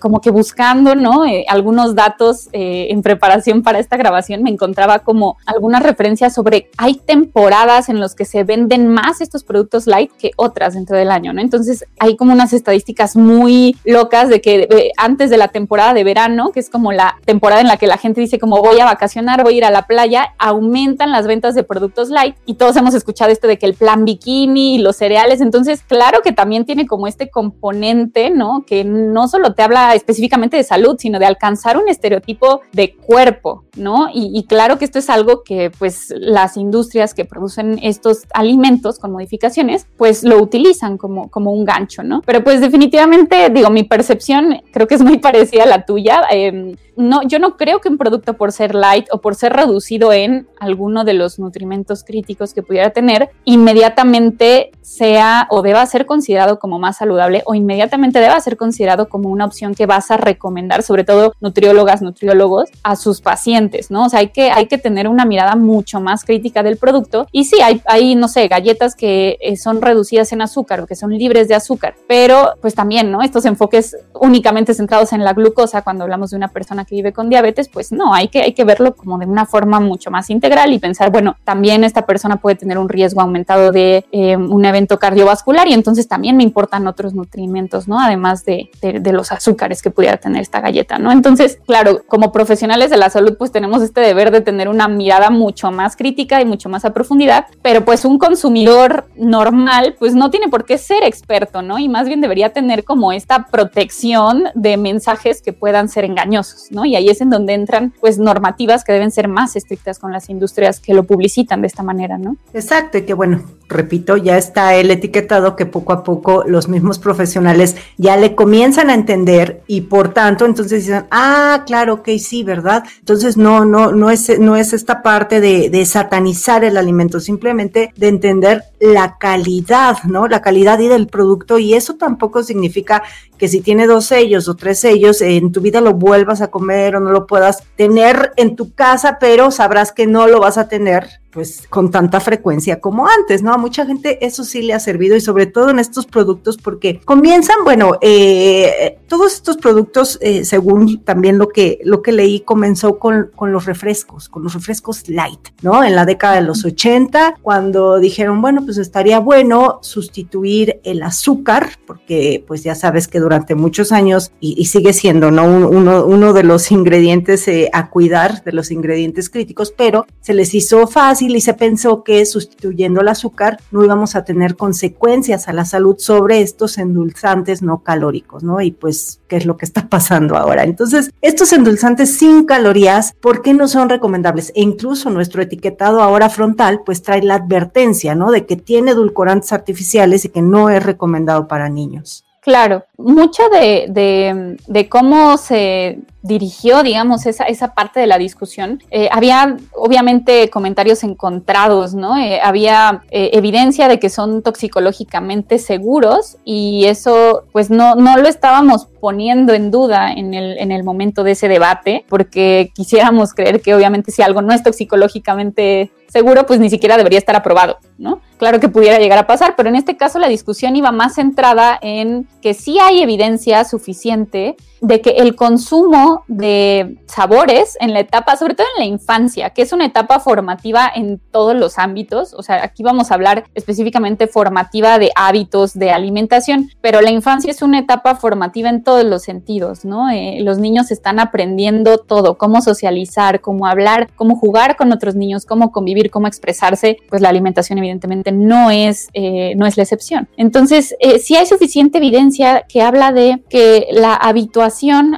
como 0.00 0.20
que 0.20 0.30
buscando, 0.30 0.94
¿no? 0.94 1.22
algunos 1.48 1.94
datos 1.94 2.48
en 2.52 3.00
preparación 3.02 3.62
para 3.62 3.78
esta 3.78 3.96
grabación 3.96 4.42
me 4.42 4.50
encontraba 4.50 4.98
como 4.98 5.38
algunas 5.46 5.82
referencias 5.82 6.34
sobre 6.34 6.70
hay 6.76 6.96
temporadas 6.96 7.88
en 7.88 8.00
las 8.00 8.14
que 8.14 8.26
se 8.26 8.44
venden 8.44 8.88
más 8.88 9.20
estos 9.20 9.44
productos 9.44 9.86
light 9.86 10.10
que 10.18 10.32
otras 10.36 10.74
dentro 10.74 10.96
del 10.96 11.10
año, 11.10 11.32
¿no? 11.32 11.37
Entonces 11.40 11.84
hay 11.98 12.16
como 12.16 12.32
unas 12.32 12.52
estadísticas 12.52 13.16
muy 13.16 13.76
locas 13.84 14.28
de 14.28 14.40
que 14.40 14.92
antes 14.96 15.30
de 15.30 15.36
la 15.36 15.48
temporada 15.48 15.94
de 15.94 16.04
verano, 16.04 16.50
que 16.52 16.60
es 16.60 16.70
como 16.70 16.92
la 16.92 17.16
temporada 17.24 17.60
en 17.60 17.68
la 17.68 17.76
que 17.76 17.86
la 17.86 17.98
gente 17.98 18.20
dice 18.20 18.38
como 18.38 18.60
voy 18.60 18.80
a 18.80 18.84
vacacionar, 18.84 19.42
voy 19.42 19.54
a 19.54 19.56
ir 19.58 19.64
a 19.64 19.70
la 19.70 19.86
playa, 19.86 20.34
aumentan 20.38 21.12
las 21.12 21.26
ventas 21.26 21.54
de 21.54 21.64
productos 21.64 22.10
light 22.10 22.36
y 22.46 22.54
todos 22.54 22.76
hemos 22.76 22.94
escuchado 22.94 23.30
esto 23.30 23.46
de 23.46 23.58
que 23.58 23.66
el 23.66 23.74
plan 23.74 24.04
bikini 24.04 24.76
y 24.76 24.78
los 24.78 24.96
cereales, 24.96 25.40
entonces 25.40 25.82
claro 25.82 26.20
que 26.22 26.32
también 26.32 26.64
tiene 26.64 26.86
como 26.86 27.06
este 27.06 27.30
componente, 27.30 28.30
¿no? 28.30 28.64
Que 28.66 28.84
no 28.84 29.28
solo 29.28 29.54
te 29.54 29.62
habla 29.62 29.94
específicamente 29.94 30.56
de 30.56 30.64
salud, 30.64 30.96
sino 30.98 31.18
de 31.18 31.26
alcanzar 31.26 31.76
un 31.76 31.88
estereotipo 31.88 32.62
de 32.72 32.94
cuerpo, 32.94 33.64
¿no? 33.76 34.08
Y, 34.12 34.30
y 34.36 34.44
claro 34.44 34.78
que 34.78 34.84
esto 34.84 34.98
es 34.98 35.10
algo 35.10 35.42
que 35.42 35.70
pues 35.70 36.12
las 36.16 36.56
industrias 36.56 37.14
que 37.14 37.24
producen 37.24 37.78
estos 37.82 38.22
alimentos 38.34 38.98
con 38.98 39.12
modificaciones, 39.12 39.86
pues 39.96 40.24
lo 40.24 40.40
utilizan 40.40 40.98
como, 40.98 41.27
como, 41.30 41.52
un 41.52 41.64
gancho, 41.64 42.02
¿no? 42.02 42.22
Pero 42.26 42.44
pues 42.44 42.60
definitivamente, 42.60 43.48
digo, 43.50 43.70
mi 43.70 43.84
percepción 43.84 44.62
creo 44.72 44.86
que 44.86 44.94
es 44.94 45.02
muy 45.02 45.18
parecida 45.28 45.64
a 45.64 45.66
la 45.66 45.84
tuya. 45.84 46.22
Em, 46.30 46.76
no, 46.96 47.22
yo 47.22 47.38
no 47.38 47.56
creo 47.56 47.80
que 47.80 47.88
un 47.88 47.96
producto 47.96 48.34
por 48.34 48.50
ser 48.50 48.74
light 48.74 49.06
o 49.12 49.20
por 49.20 49.36
ser 49.36 49.52
reducido 49.52 50.12
en 50.12 50.48
alguno 50.58 51.04
de 51.04 51.14
los 51.14 51.38
nutrimentos 51.38 52.02
críticos 52.02 52.52
que 52.52 52.64
pudiera 52.64 52.90
tener, 52.90 53.30
inmediatamente 53.44 54.72
sea 54.82 55.46
o 55.50 55.62
deba 55.62 55.86
ser 55.86 56.06
considerado 56.06 56.58
como 56.58 56.80
más 56.80 56.96
saludable 56.96 57.42
o 57.46 57.54
inmediatamente 57.54 58.18
deba 58.18 58.40
ser 58.40 58.56
considerado 58.56 59.08
como 59.08 59.28
una 59.28 59.44
opción 59.44 59.74
que 59.74 59.86
vas 59.86 60.10
a 60.10 60.16
recomendar, 60.16 60.82
sobre 60.82 61.04
todo 61.04 61.34
nutriólogas, 61.40 62.02
nutriólogos, 62.02 62.68
a 62.82 62.96
sus 62.96 63.20
pacientes, 63.20 63.92
¿no? 63.92 64.06
O 64.06 64.08
sea, 64.08 64.18
hay 64.18 64.30
que, 64.30 64.50
hay 64.50 64.66
que 64.66 64.78
tener 64.78 65.06
una 65.06 65.24
mirada 65.24 65.54
mucho 65.54 66.00
más 66.00 66.24
crítica 66.24 66.64
del 66.64 66.78
producto. 66.78 67.26
Y 67.30 67.44
sí, 67.44 67.60
hay, 67.62 67.80
hay 67.86 68.16
no 68.16 68.26
sé, 68.26 68.48
galletas 68.48 68.96
que 68.96 69.38
eh, 69.40 69.56
son 69.56 69.80
reducidas 69.82 70.32
en 70.32 70.42
azúcar 70.42 70.80
o 70.80 70.86
que 70.86 70.96
son 70.96 71.16
libres 71.18 71.48
de 71.48 71.54
azúcar, 71.54 71.94
pero 72.06 72.54
pues 72.60 72.74
también, 72.74 73.10
¿no? 73.10 73.22
Estos 73.22 73.44
enfoques 73.44 73.96
únicamente 74.14 74.74
centrados 74.74 75.12
en 75.12 75.24
la 75.24 75.32
glucosa 75.32 75.82
cuando 75.82 76.04
hablamos 76.04 76.30
de 76.30 76.36
una 76.36 76.48
persona 76.48 76.84
que 76.84 76.94
vive 76.94 77.12
con 77.12 77.28
diabetes, 77.28 77.68
pues 77.68 77.92
no, 77.92 78.14
hay 78.14 78.28
que, 78.28 78.42
hay 78.42 78.52
que 78.52 78.64
verlo 78.64 78.94
como 78.94 79.18
de 79.18 79.26
una 79.26 79.46
forma 79.46 79.80
mucho 79.80 80.10
más 80.10 80.30
integral 80.30 80.72
y 80.72 80.78
pensar, 80.78 81.10
bueno, 81.10 81.36
también 81.44 81.84
esta 81.84 82.06
persona 82.06 82.36
puede 82.36 82.56
tener 82.56 82.78
un 82.78 82.88
riesgo 82.88 83.20
aumentado 83.20 83.72
de 83.72 84.04
eh, 84.12 84.36
un 84.36 84.64
evento 84.64 84.98
cardiovascular 84.98 85.68
y 85.68 85.74
entonces 85.74 86.08
también 86.08 86.36
me 86.36 86.42
importan 86.42 86.86
otros 86.86 87.14
nutrimentos, 87.14 87.88
¿no? 87.88 88.00
Además 88.00 88.44
de, 88.44 88.70
de, 88.80 89.12
los 89.12 89.32
azúcares 89.32 89.82
que 89.82 89.90
pudiera 89.90 90.18
tener 90.18 90.42
esta 90.42 90.60
galleta, 90.60 90.98
¿no? 90.98 91.10
Entonces, 91.10 91.58
claro, 91.66 92.02
como 92.06 92.30
profesionales 92.30 92.90
de 92.90 92.96
la 92.96 93.10
salud, 93.10 93.36
pues 93.38 93.50
tenemos 93.50 93.82
este 93.82 94.00
deber 94.00 94.30
de 94.30 94.40
tener 94.40 94.68
una 94.68 94.86
mirada 94.86 95.30
mucho 95.30 95.70
más 95.70 95.96
crítica 95.96 96.40
y 96.40 96.44
mucho 96.44 96.68
más 96.68 96.84
a 96.84 96.92
profundidad, 96.92 97.46
pero 97.62 97.84
pues 97.84 98.04
un 98.04 98.18
consumidor 98.18 99.06
normal, 99.16 99.96
pues 99.98 100.14
no 100.14 100.30
tiene 100.30 100.48
por 100.48 100.64
qué 100.64 100.78
ser 100.78 101.04
experto, 101.08 101.62
¿no? 101.62 101.78
Y 101.78 101.88
más 101.88 102.06
bien 102.06 102.20
debería 102.20 102.52
tener 102.52 102.84
como 102.84 103.12
esta 103.12 103.46
protección 103.46 104.44
de 104.54 104.76
mensajes 104.76 105.42
que 105.42 105.52
puedan 105.52 105.88
ser 105.88 106.04
engañosos, 106.04 106.70
¿no? 106.70 106.84
Y 106.84 106.96
ahí 106.96 107.08
es 107.08 107.20
en 107.20 107.30
donde 107.30 107.54
entran 107.54 107.92
pues 108.00 108.18
normativas 108.18 108.84
que 108.84 108.92
deben 108.92 109.10
ser 109.10 109.28
más 109.28 109.56
estrictas 109.56 109.98
con 109.98 110.12
las 110.12 110.28
industrias 110.28 110.80
que 110.80 110.94
lo 110.94 111.04
publicitan 111.04 111.60
de 111.60 111.66
esta 111.66 111.82
manera, 111.82 112.18
¿no? 112.18 112.36
Exacto, 112.52 112.98
y 112.98 113.02
que 113.04 113.14
bueno, 113.14 113.42
repito, 113.68 114.16
ya 114.16 114.38
está 114.38 114.74
el 114.74 114.90
etiquetado 114.90 115.54
que 115.54 115.66
poco 115.66 115.92
a 115.92 116.02
poco 116.02 116.44
los 116.46 116.68
mismos 116.68 116.98
profesionales 116.98 117.76
ya 117.98 118.16
le 118.16 118.34
comienzan 118.34 118.90
a 118.90 118.94
entender 118.94 119.62
y 119.66 119.82
por 119.82 120.14
tanto 120.14 120.46
entonces 120.46 120.86
dicen, 120.86 121.04
ah, 121.10 121.64
claro, 121.66 122.02
que 122.02 122.18
sí, 122.18 122.42
¿verdad? 122.42 122.84
Entonces 123.00 123.36
no, 123.36 123.64
no, 123.64 123.92
no 123.92 124.10
es, 124.10 124.38
no 124.38 124.56
es 124.56 124.72
esta 124.72 125.02
parte 125.02 125.40
de, 125.40 125.68
de 125.70 125.84
satanizar 125.84 126.64
el 126.64 126.76
alimento, 126.76 127.20
simplemente 127.20 127.92
de 127.96 128.08
entender 128.08 128.64
la 128.80 129.18
calidad, 129.18 129.98
¿no? 130.04 130.28
La 130.28 130.40
calidad 130.40 130.78
y 130.78 130.88
del 130.88 131.06
producto 131.06 131.58
y 131.58 131.74
eso 131.74 131.94
tampoco 131.94 132.42
significa 132.42 133.02
que 133.38 133.48
si 133.48 133.60
tiene 133.60 133.86
dos 133.86 134.06
sellos 134.06 134.48
o 134.48 134.56
tres 134.56 134.80
sellos 134.80 135.20
en 135.20 135.52
tu 135.52 135.60
vida 135.60 135.80
lo 135.80 135.94
vuelvas 135.94 136.42
a 136.42 136.48
comer 136.48 136.96
o 136.96 137.00
no 137.00 137.10
lo 137.10 137.26
puedas 137.26 137.62
tener 137.76 138.32
en 138.36 138.56
tu 138.56 138.74
casa, 138.74 139.18
pero 139.18 139.50
sabrás 139.50 139.92
que 139.92 140.06
no 140.06 140.26
lo 140.26 140.40
vas 140.40 140.58
a 140.58 140.68
tener 140.68 141.20
pues 141.30 141.66
con 141.68 141.90
tanta 141.90 142.20
frecuencia 142.20 142.80
como 142.80 143.06
antes, 143.06 143.42
¿no? 143.42 143.52
A 143.52 143.58
mucha 143.58 143.84
gente 143.86 144.24
eso 144.26 144.44
sí 144.44 144.62
le 144.62 144.72
ha 144.72 144.80
servido 144.80 145.14
y 145.14 145.20
sobre 145.20 145.46
todo 145.46 145.70
en 145.70 145.78
estos 145.78 146.06
productos 146.06 146.56
porque 146.56 147.00
comienzan, 147.04 147.58
bueno, 147.64 147.98
eh, 148.00 148.98
todos 149.06 149.34
estos 149.34 149.56
productos, 149.56 150.18
eh, 150.20 150.44
según 150.44 151.04
también 151.04 151.38
lo 151.38 151.48
que, 151.48 151.78
lo 151.84 152.02
que 152.02 152.12
leí, 152.12 152.40
comenzó 152.40 152.98
con, 152.98 153.30
con, 153.36 153.52
los 153.52 153.66
refrescos, 153.66 154.28
con 154.28 154.42
los 154.42 154.54
refrescos 154.54 155.08
light, 155.08 155.50
¿no? 155.62 155.84
En 155.84 155.94
la 155.94 156.06
década 156.06 156.36
de 156.36 156.42
los 156.42 156.64
80, 156.64 157.36
cuando 157.42 157.98
dijeron, 157.98 158.40
bueno, 158.40 158.64
pues 158.64 158.78
estaría 158.78 159.20
bueno 159.20 159.78
sustituir 159.82 160.80
el 160.82 161.02
azúcar, 161.02 161.70
porque 161.86 162.42
pues 162.46 162.62
ya 162.64 162.74
sabes 162.74 163.06
que 163.06 163.20
durante 163.28 163.54
muchos 163.54 163.92
años, 163.92 164.32
y, 164.40 164.64
sigue 164.64 164.94
siendo, 164.94 165.30
¿no? 165.30 165.44
Uno, 165.44 166.06
uno 166.06 166.32
de 166.32 166.44
los 166.44 166.72
ingredientes 166.72 167.46
eh, 167.46 167.68
a 167.74 167.90
cuidar, 167.90 168.42
de 168.42 168.52
los 168.52 168.70
ingredientes 168.70 169.28
críticos, 169.28 169.70
pero 169.76 170.06
se 170.20 170.32
les 170.32 170.54
hizo 170.54 170.86
fácil 170.86 171.36
y 171.36 171.42
se 171.42 171.52
pensó 171.52 172.02
que 172.02 172.24
sustituyendo 172.24 173.02
el 173.02 173.08
azúcar 173.08 173.58
no 173.70 173.84
íbamos 173.84 174.16
a 174.16 174.24
tener 174.24 174.56
consecuencias 174.56 175.46
a 175.46 175.52
la 175.52 175.66
salud 175.66 175.96
sobre 175.98 176.40
estos 176.40 176.78
endulzantes 176.78 177.60
no 177.60 177.82
calóricos, 177.82 178.42
¿no? 178.42 178.62
Y 178.62 178.70
pues, 178.70 179.20
¿qué 179.28 179.36
es 179.36 179.44
lo 179.44 179.58
que 179.58 179.66
está 179.66 179.88
pasando 179.88 180.36
ahora? 180.36 180.64
Entonces, 180.64 181.10
estos 181.20 181.52
endulzantes 181.52 182.16
sin 182.16 182.44
calorías, 182.44 183.14
¿por 183.20 183.42
qué 183.42 183.52
no 183.52 183.68
son 183.68 183.90
recomendables? 183.90 184.52
E 184.54 184.62
incluso 184.62 185.10
nuestro 185.10 185.42
etiquetado 185.42 186.00
ahora 186.00 186.30
frontal, 186.30 186.80
pues 186.86 187.02
trae 187.02 187.22
la 187.22 187.34
advertencia, 187.34 188.14
¿no? 188.14 188.30
De 188.30 188.46
que 188.46 188.56
tiene 188.56 188.92
edulcorantes 188.92 189.52
artificiales 189.52 190.24
y 190.24 190.30
que 190.30 190.40
no 190.40 190.70
es 190.70 190.82
recomendado 190.82 191.48
para 191.48 191.68
niños. 191.68 192.24
Claro, 192.48 192.86
mucho 192.96 193.42
de, 193.50 194.86
cómo 194.88 195.36
se 195.36 195.98
dirigió, 196.22 196.82
digamos, 196.82 197.26
esa, 197.26 197.44
esa 197.44 197.74
parte 197.74 198.00
de 198.00 198.06
la 198.06 198.16
discusión, 198.16 198.82
eh, 198.90 199.10
había 199.12 199.58
obviamente 199.74 200.48
comentarios 200.48 201.04
encontrados, 201.04 201.92
¿no? 201.92 202.16
Eh, 202.16 202.40
había 202.42 203.02
eh, 203.10 203.32
evidencia 203.34 203.86
de 203.86 203.98
que 203.98 204.08
son 204.08 204.40
toxicológicamente 204.40 205.58
seguros 205.58 206.38
y 206.42 206.86
eso 206.86 207.44
pues 207.52 207.68
no, 207.68 207.96
no 207.96 208.16
lo 208.16 208.26
estábamos 208.26 208.86
poniendo 208.98 209.52
en 209.52 209.70
duda 209.70 210.10
en 210.10 210.32
el, 210.32 210.56
en 210.56 210.72
el 210.72 210.84
momento 210.84 211.24
de 211.24 211.32
ese 211.32 211.48
debate, 211.48 212.06
porque 212.08 212.72
quisiéramos 212.74 213.34
creer 213.34 213.60
que 213.60 213.74
obviamente 213.74 214.10
si 214.10 214.22
algo 214.22 214.40
no 214.40 214.54
es 214.54 214.62
toxicológicamente 214.62 215.90
seguro, 216.08 216.46
pues 216.46 216.58
ni 216.58 216.70
siquiera 216.70 216.96
debería 216.96 217.18
estar 217.18 217.36
aprobado, 217.36 217.78
¿no? 217.98 218.20
Claro 218.38 218.60
que 218.60 218.68
pudiera 218.68 218.98
llegar 218.98 219.18
a 219.18 219.26
pasar, 219.26 219.54
pero 219.56 219.68
en 219.68 219.76
este 219.76 219.96
caso 219.96 220.18
la 220.18 220.28
discusión 220.28 220.74
iba 220.74 220.90
más 220.90 221.14
centrada 221.14 221.78
en 221.80 222.26
que 222.40 222.54
sí 222.54 222.78
hay 222.80 223.02
evidencia 223.02 223.64
suficiente 223.64 224.56
de 224.80 225.00
que 225.00 225.10
el 225.10 225.36
consumo 225.36 226.24
de 226.28 226.98
sabores 227.06 227.76
en 227.80 227.92
la 227.92 228.00
etapa, 228.00 228.36
sobre 228.36 228.54
todo 228.54 228.66
en 228.76 228.80
la 228.80 228.86
infancia, 228.86 229.50
que 229.50 229.62
es 229.62 229.72
una 229.72 229.86
etapa 229.86 230.20
formativa 230.20 230.90
en 230.94 231.20
todos 231.30 231.56
los 231.56 231.78
ámbitos, 231.78 232.34
o 232.34 232.42
sea, 232.42 232.62
aquí 232.62 232.82
vamos 232.82 233.10
a 233.10 233.14
hablar 233.14 233.44
específicamente 233.54 234.26
formativa 234.26 234.98
de 234.98 235.10
hábitos 235.14 235.74
de 235.74 235.90
alimentación, 235.90 236.70
pero 236.80 237.00
la 237.00 237.10
infancia 237.10 237.50
es 237.50 237.62
una 237.62 237.78
etapa 237.78 238.16
formativa 238.16 238.68
en 238.68 238.82
todos 238.82 239.04
los 239.04 239.22
sentidos, 239.22 239.84
¿no? 239.84 240.10
Eh, 240.10 240.38
los 240.40 240.58
niños 240.58 240.90
están 240.90 241.18
aprendiendo 241.18 241.98
todo, 241.98 242.38
cómo 242.38 242.60
socializar, 242.60 243.40
cómo 243.40 243.66
hablar, 243.66 244.08
cómo 244.16 244.36
jugar 244.36 244.76
con 244.76 244.92
otros 244.92 245.14
niños, 245.14 245.46
cómo 245.46 245.72
convivir, 245.72 246.10
cómo 246.10 246.26
expresarse, 246.26 246.98
pues 247.08 247.22
la 247.22 247.28
alimentación 247.28 247.78
evidentemente 247.78 248.32
no 248.32 248.70
es, 248.70 249.08
eh, 249.12 249.54
no 249.56 249.66
es 249.66 249.76
la 249.76 249.82
excepción. 249.82 250.28
Entonces, 250.36 250.94
eh, 251.00 251.18
si 251.18 251.36
hay 251.36 251.46
suficiente 251.46 251.98
evidencia 251.98 252.64
que 252.68 252.82
habla 252.82 253.12
de 253.12 253.42
que 253.48 253.88
la 253.90 254.14
habituación 254.14 254.67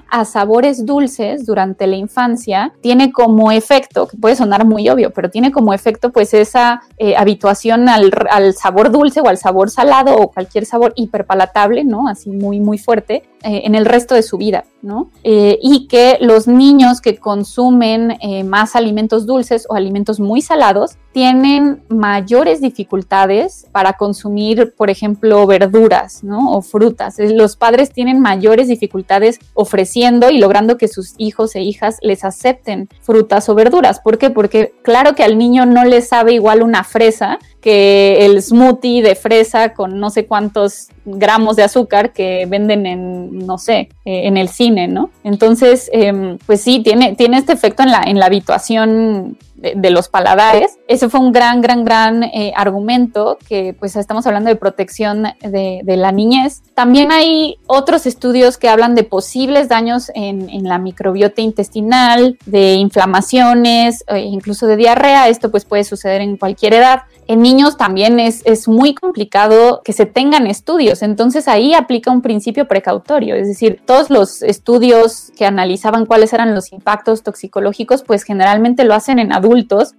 a 0.08 0.24
sabores 0.24 0.84
dulces 0.86 1.46
durante 1.46 1.86
la 1.86 1.96
infancia 1.96 2.72
tiene 2.80 3.12
como 3.12 3.52
efecto, 3.52 4.06
que 4.06 4.16
puede 4.16 4.36
sonar 4.36 4.64
muy 4.64 4.88
obvio, 4.88 5.10
pero 5.10 5.30
tiene 5.30 5.50
como 5.50 5.74
efecto 5.74 6.10
pues 6.10 6.34
esa 6.34 6.82
eh, 6.98 7.16
habituación 7.16 7.88
al, 7.88 8.10
al, 8.30 8.54
sabor 8.54 8.90
dulce 8.90 9.20
o 9.20 9.28
al 9.28 9.38
sabor 9.38 9.70
salado 9.70 10.16
o 10.16 10.30
cualquier 10.30 10.66
sabor 10.66 10.92
hiperpalatable, 10.96 11.84
¿no? 11.84 12.08
Así 12.08 12.30
muy, 12.30 12.60
muy 12.60 12.78
fuerte, 12.78 13.22
eh, 13.42 13.62
en 13.64 13.74
el 13.74 13.86
resto 13.86 14.14
de 14.14 14.22
su 14.22 14.36
vida, 14.36 14.64
¿no? 14.82 15.10
Eh, 15.24 15.58
y 15.62 15.86
que 15.88 16.18
los 16.20 16.46
niños 16.46 17.00
que 17.00 17.16
consumen 17.16 18.18
eh, 18.20 18.44
más 18.44 18.76
alimentos 18.76 19.24
dulces 19.24 19.66
o 19.70 19.74
alimentos 19.74 20.20
muy 20.20 20.42
salados 20.42 20.98
tienen 21.12 21.82
mayores 21.88 22.60
dificultades 22.60 23.66
para 23.72 23.94
consumir, 23.94 24.74
por 24.76 24.90
ejemplo, 24.90 25.46
verduras, 25.46 26.22
¿no? 26.22 26.52
O 26.52 26.60
frutas. 26.60 27.16
Los 27.18 27.56
padres 27.56 27.92
tienen 27.92 28.20
mayores 28.20 28.68
dificultades 28.68 29.38
ofreciendo 29.54 30.30
y 30.30 30.38
logrando 30.38 30.76
que 30.76 30.88
sus 30.88 31.14
hijos 31.16 31.56
e 31.56 31.62
hijas 31.62 31.96
les 32.02 32.24
acepten 32.24 32.88
frutas 33.00 33.48
o 33.48 33.54
verduras. 33.54 34.00
¿Por 34.00 34.18
qué? 34.18 34.30
Porque 34.30 34.74
claro 34.82 35.14
que 35.14 35.24
al 35.24 35.38
niño 35.38 35.66
no 35.66 35.84
le 35.84 36.02
sabe 36.02 36.34
igual 36.34 36.62
una 36.62 36.84
fresa 36.84 37.38
que 37.60 38.24
el 38.24 38.40
smoothie 38.42 39.02
de 39.02 39.14
fresa 39.14 39.74
con 39.74 40.00
no 40.00 40.10
sé 40.10 40.26
cuántos 40.26 40.88
gramos 41.04 41.56
de 41.56 41.62
azúcar 41.62 42.12
que 42.12 42.46
venden 42.46 42.86
en, 42.86 43.46
no 43.46 43.58
sé, 43.58 43.90
eh, 44.04 44.26
en 44.26 44.36
el 44.36 44.48
cine, 44.48 44.88
¿no? 44.88 45.10
Entonces, 45.24 45.90
em, 45.92 46.38
pues 46.46 46.62
sí, 46.62 46.80
tiene, 46.80 47.14
tiene 47.16 47.36
este 47.36 47.52
efecto 47.52 47.82
en 47.82 47.90
la, 47.90 48.02
en 48.02 48.18
la 48.18 48.26
habituación 48.26 49.36
de, 49.60 49.90
los 49.90 50.08
paladares. 50.08 50.78
Ese 50.88 51.08
fue 51.08 51.20
un 51.20 51.32
gran, 51.32 51.60
gran, 51.60 51.84
gran 51.84 52.22
eh, 52.22 52.52
argumento 52.56 53.38
que 53.46 53.74
pues 53.78 53.94
estamos 53.96 54.26
hablando 54.26 54.48
de 54.48 54.56
protección 54.56 55.24
de, 55.42 55.82
la 55.84 56.12
niñez. 56.12 56.62
También 56.74 57.12
hay 57.12 57.58
otros 57.66 58.06
estudios 58.06 58.56
que 58.56 58.68
hablan 58.68 58.94
de 58.94 59.04
posibles 59.04 59.68
daños 59.68 60.10
en, 60.14 60.50
la 60.64 60.78
microbiota 60.78 61.42
intestinal, 61.42 62.38
de 62.46 62.74
inflamaciones, 62.74 64.04
e 64.08 64.20
incluso 64.20 64.66
de 64.66 64.76
diarrea. 64.76 65.28
Esto 65.28 65.50
pues 65.50 65.64
puede 65.64 65.84
suceder 65.84 66.20
en 66.20 66.36
cualquier 66.36 66.74
edad. 66.74 67.02
En 67.26 67.42
niños 67.42 67.76
también 67.76 68.18
es 68.18 68.66
muy 68.66 68.94
complicado 68.94 69.82
que 69.84 69.92
se 69.92 70.06
tengan 70.06 70.46
estudios, 70.46 71.02
entonces 71.02 71.46
ahí 71.46 71.74
aplica 71.74 72.10
un 72.10 72.22
principio 72.22 72.66
precautorio, 72.66 73.36
es 73.36 73.46
decir, 73.46 73.80
todos 73.86 74.10
los 74.10 74.42
estudios 74.42 75.30
que 75.36 75.46
analizaban 75.46 76.06
cuáles 76.06 76.32
eran 76.32 76.56
los 76.56 76.72
impactos 76.72 77.22
toxicológicos, 77.22 78.02
pues 78.02 78.24
generalmente 78.24 78.82
lo 78.82 78.94
hacen 78.94 79.20
en 79.20 79.32
adultos 79.32 79.49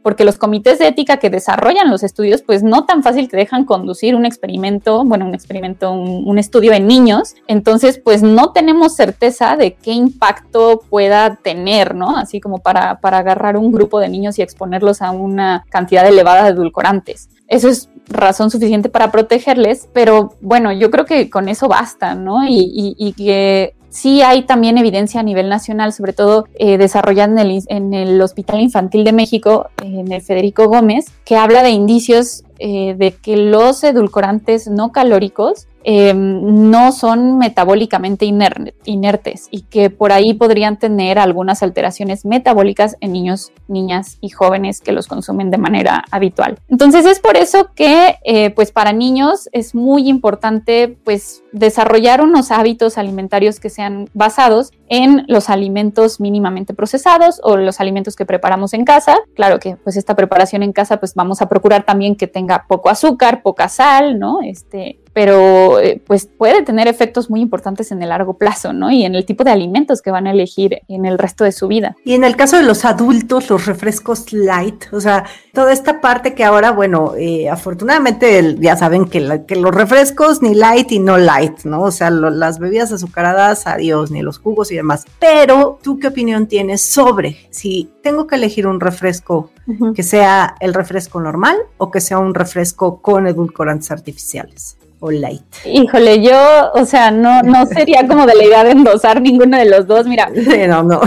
porque 0.02 0.24
los 0.24 0.38
comités 0.38 0.80
de 0.80 0.88
ética 0.88 1.18
que 1.18 1.30
desarrollan 1.30 1.90
los 1.90 2.04
estudios, 2.04 2.42
pues 2.42 2.64
no 2.64 2.86
tan 2.86 3.04
fácil 3.04 3.28
te 3.28 3.38
dejan 3.38 3.66
conducir 3.66 4.16
un 4.16 4.26
experimento, 4.26 5.04
bueno, 5.04 5.26
un 5.26 5.34
experimento, 5.34 5.92
un, 5.92 6.38
estudio 6.40 6.74
en 6.74 6.88
niños, 6.88 7.36
entonces 7.48 8.00
pues 8.04 8.24
no 8.24 8.52
tenemos 8.52 8.96
certeza 8.96 9.56
de 9.58 9.74
qué 9.74 9.92
impacto 9.92 10.82
pueda 10.90 11.36
tener, 11.36 11.94
¿no? 11.94 12.18
Así 12.18 12.40
como 12.40 12.60
para, 12.60 13.00
para 13.00 13.20
agarrar 13.20 13.58
un 13.58 13.72
grupo 13.72 14.00
de 14.00 14.10
niños 14.10 14.40
y 14.40 14.42
exponerlos 14.42 15.02
a 15.02 15.12
una 15.12 15.66
cantidad 15.70 16.08
elevada 16.08 16.44
de 16.44 16.50
edulcorantes. 16.52 17.30
Eso 17.48 17.68
es 17.68 17.90
razón 18.08 18.50
suficiente 18.50 18.90
para 18.90 19.12
protegerles, 19.12 19.90
pero 19.94 20.34
bueno, 20.42 20.72
yo 20.72 20.90
creo 20.90 21.06
que 21.06 21.30
con 21.30 21.50
eso 21.50 21.68
basta, 21.68 22.16
¿no? 22.16 22.48
Y, 22.48 22.96
y 22.98 23.14
que 23.14 23.76
Sí 23.92 24.22
hay 24.22 24.44
también 24.44 24.78
evidencia 24.78 25.20
a 25.20 25.24
nivel 25.24 25.50
nacional, 25.50 25.92
sobre 25.92 26.14
todo 26.14 26.46
eh, 26.56 26.78
desarrollada 26.78 27.34
en 27.34 27.40
el, 27.40 27.64
en 27.68 27.94
el, 27.94 28.22
Hospital 28.22 28.62
Infantil 28.62 29.04
de 29.04 29.12
México, 29.12 29.70
en 29.84 30.12
el 30.12 30.22
Federico 30.22 30.68
Gómez, 30.68 31.06
que 31.26 31.36
habla 31.36 31.62
de 31.62 31.72
indicios 31.72 32.46
eh, 32.60 32.96
de 32.98 33.12
que 33.12 33.36
los 33.36 33.84
edulcorantes 33.84 34.70
no 34.70 34.94
calóricos 34.94 35.68
Em, 35.84 36.70
no 36.70 36.92
son 36.92 37.40
metabólicamente 37.40 38.26
inertes 38.26 39.48
y 39.50 39.62
que 39.62 39.90
por 39.90 40.12
ahí 40.12 40.36
podrían 40.36 40.78
tener 40.78 41.18
algunas 41.18 41.64
alteraciones 41.64 42.24
metabólicas 42.24 42.98
en 43.00 43.14
niños, 43.14 43.52
niñas 43.68 44.20
y 44.22 44.30
jóvenes 44.30 44.80
que 44.80 44.92
los 44.92 45.08
consumen 45.08 45.50
de 45.50 45.58
manera 45.58 46.04
habitual. 46.12 46.60
Entonces 46.70 47.06
es 47.06 47.20
por 47.20 47.36
eso 47.36 47.72
que 47.74 48.18
eh, 48.24 48.52
pues 48.52 48.72
para 48.72 48.94
niños 48.94 49.50
es 49.54 49.74
muy 49.74 50.08
importante 50.08 50.96
pues 51.04 51.41
desarrollar 51.52 52.22
unos 52.22 52.52
hábitos 52.52 52.98
alimentarios 52.98 53.60
que 53.60 53.70
sean 53.70 54.10
basados 54.14 54.72
en 54.88 55.26
los 55.28 55.50
alimentos 55.50 56.20
mínimamente 56.20 56.74
procesados 56.74 57.40
o 57.44 57.58
los 57.58 57.80
alimentos 57.80 58.16
que 58.16 58.26
preparamos 58.26 58.74
en 58.74 58.86
casa. 58.86 59.18
Claro 59.36 59.60
que 59.60 59.78
pues 59.78 59.96
esta 59.98 60.16
preparación 60.16 60.64
en 60.64 60.74
casa 60.74 60.98
pues 60.98 61.14
vamos 61.16 61.42
a 61.42 61.50
procurar 61.50 61.84
también 61.84 62.16
que 62.16 62.28
tenga 62.28 62.66
poco 62.68 62.90
azúcar, 62.90 63.42
poca 63.42 63.70
sal, 63.70 64.20
¿no? 64.20 64.42
Este, 64.42 65.00
pero 65.14 65.80
eh, 65.80 66.02
pues 66.06 66.26
puede 66.26 66.64
tener 66.64 66.88
efectos 66.88 67.30
muy 67.30 67.42
importantes 67.42 67.92
en 67.92 68.02
el 68.02 68.10
largo 68.10 68.38
plazo, 68.38 68.74
¿no? 68.74 68.92
Y 68.92 69.04
en 69.04 69.16
el 69.16 69.26
tipo 69.26 69.44
de 69.44 69.52
alimentos 69.52 70.02
que 70.02 70.12
van 70.12 70.28
a 70.28 70.32
elegir 70.32 70.82
en 70.88 71.06
el 71.06 71.18
resto 71.18 71.44
de 71.44 71.52
su 71.52 71.68
vida. 71.68 71.96
Y 72.06 72.14
en 72.14 72.24
el 72.24 72.36
caso 72.36 72.58
de 72.58 72.64
los 72.64 72.86
adultos, 72.86 73.50
los 73.50 73.66
refrescos 73.66 74.32
light, 74.32 74.86
o 74.92 75.02
sea, 75.02 75.26
toda 75.54 75.74
esta 75.74 76.00
parte 76.00 76.34
que 76.34 76.44
ahora, 76.44 76.72
bueno, 76.72 77.14
eh, 77.18 77.50
afortunadamente 77.50 78.56
ya 78.60 78.78
saben 78.78 79.06
que, 79.06 79.22
los 79.22 79.76
refrescos 79.76 80.42
ni 80.42 80.56
light 80.56 80.92
y 80.92 81.00
no 81.00 81.18
light, 81.18 81.41
¿no? 81.66 81.82
O 81.82 81.92
sea, 81.92 82.10
las 82.10 82.60
bebidas 82.60 82.92
azucaradas, 82.92 83.68
adiós, 83.68 84.12
ni 84.12 84.22
los 84.22 84.40
jugos 84.40 84.72
y 84.72 84.76
demás. 84.76 85.06
Pero, 85.20 85.80
¿tú 85.82 86.00
qué 86.00 86.08
opinión 86.08 86.48
tienes 86.48 86.82
sobre 86.82 87.48
si 87.50 87.92
tengo 88.04 88.28
que 88.28 88.36
elegir 88.36 88.68
un 88.68 88.80
refresco 88.80 89.52
que 89.96 90.04
sea 90.04 90.56
el 90.60 90.74
refresco 90.74 91.22
normal 91.22 91.58
o 91.78 91.92
que 91.92 92.02
sea 92.02 92.20
un 92.20 92.34
refresco 92.34 93.02
con 93.02 93.28
edulcorantes 93.28 93.92
artificiales? 93.92 94.78
o 95.02 95.10
light? 95.12 95.42
Híjole, 95.66 96.22
yo, 96.22 96.72
o 96.76 96.86
sea, 96.86 97.12
no, 97.12 97.42
no 97.42 97.66
sería 97.76 98.08
como 98.08 98.26
de 98.26 98.36
la 98.36 98.44
idea 98.46 98.64
de 98.64 98.72
endosar 98.72 99.22
ninguno 99.22 99.58
de 99.58 99.66
los 99.66 99.88
dos, 99.88 100.08
mira. 100.08 100.30
no, 100.30 100.84
no. 100.84 101.02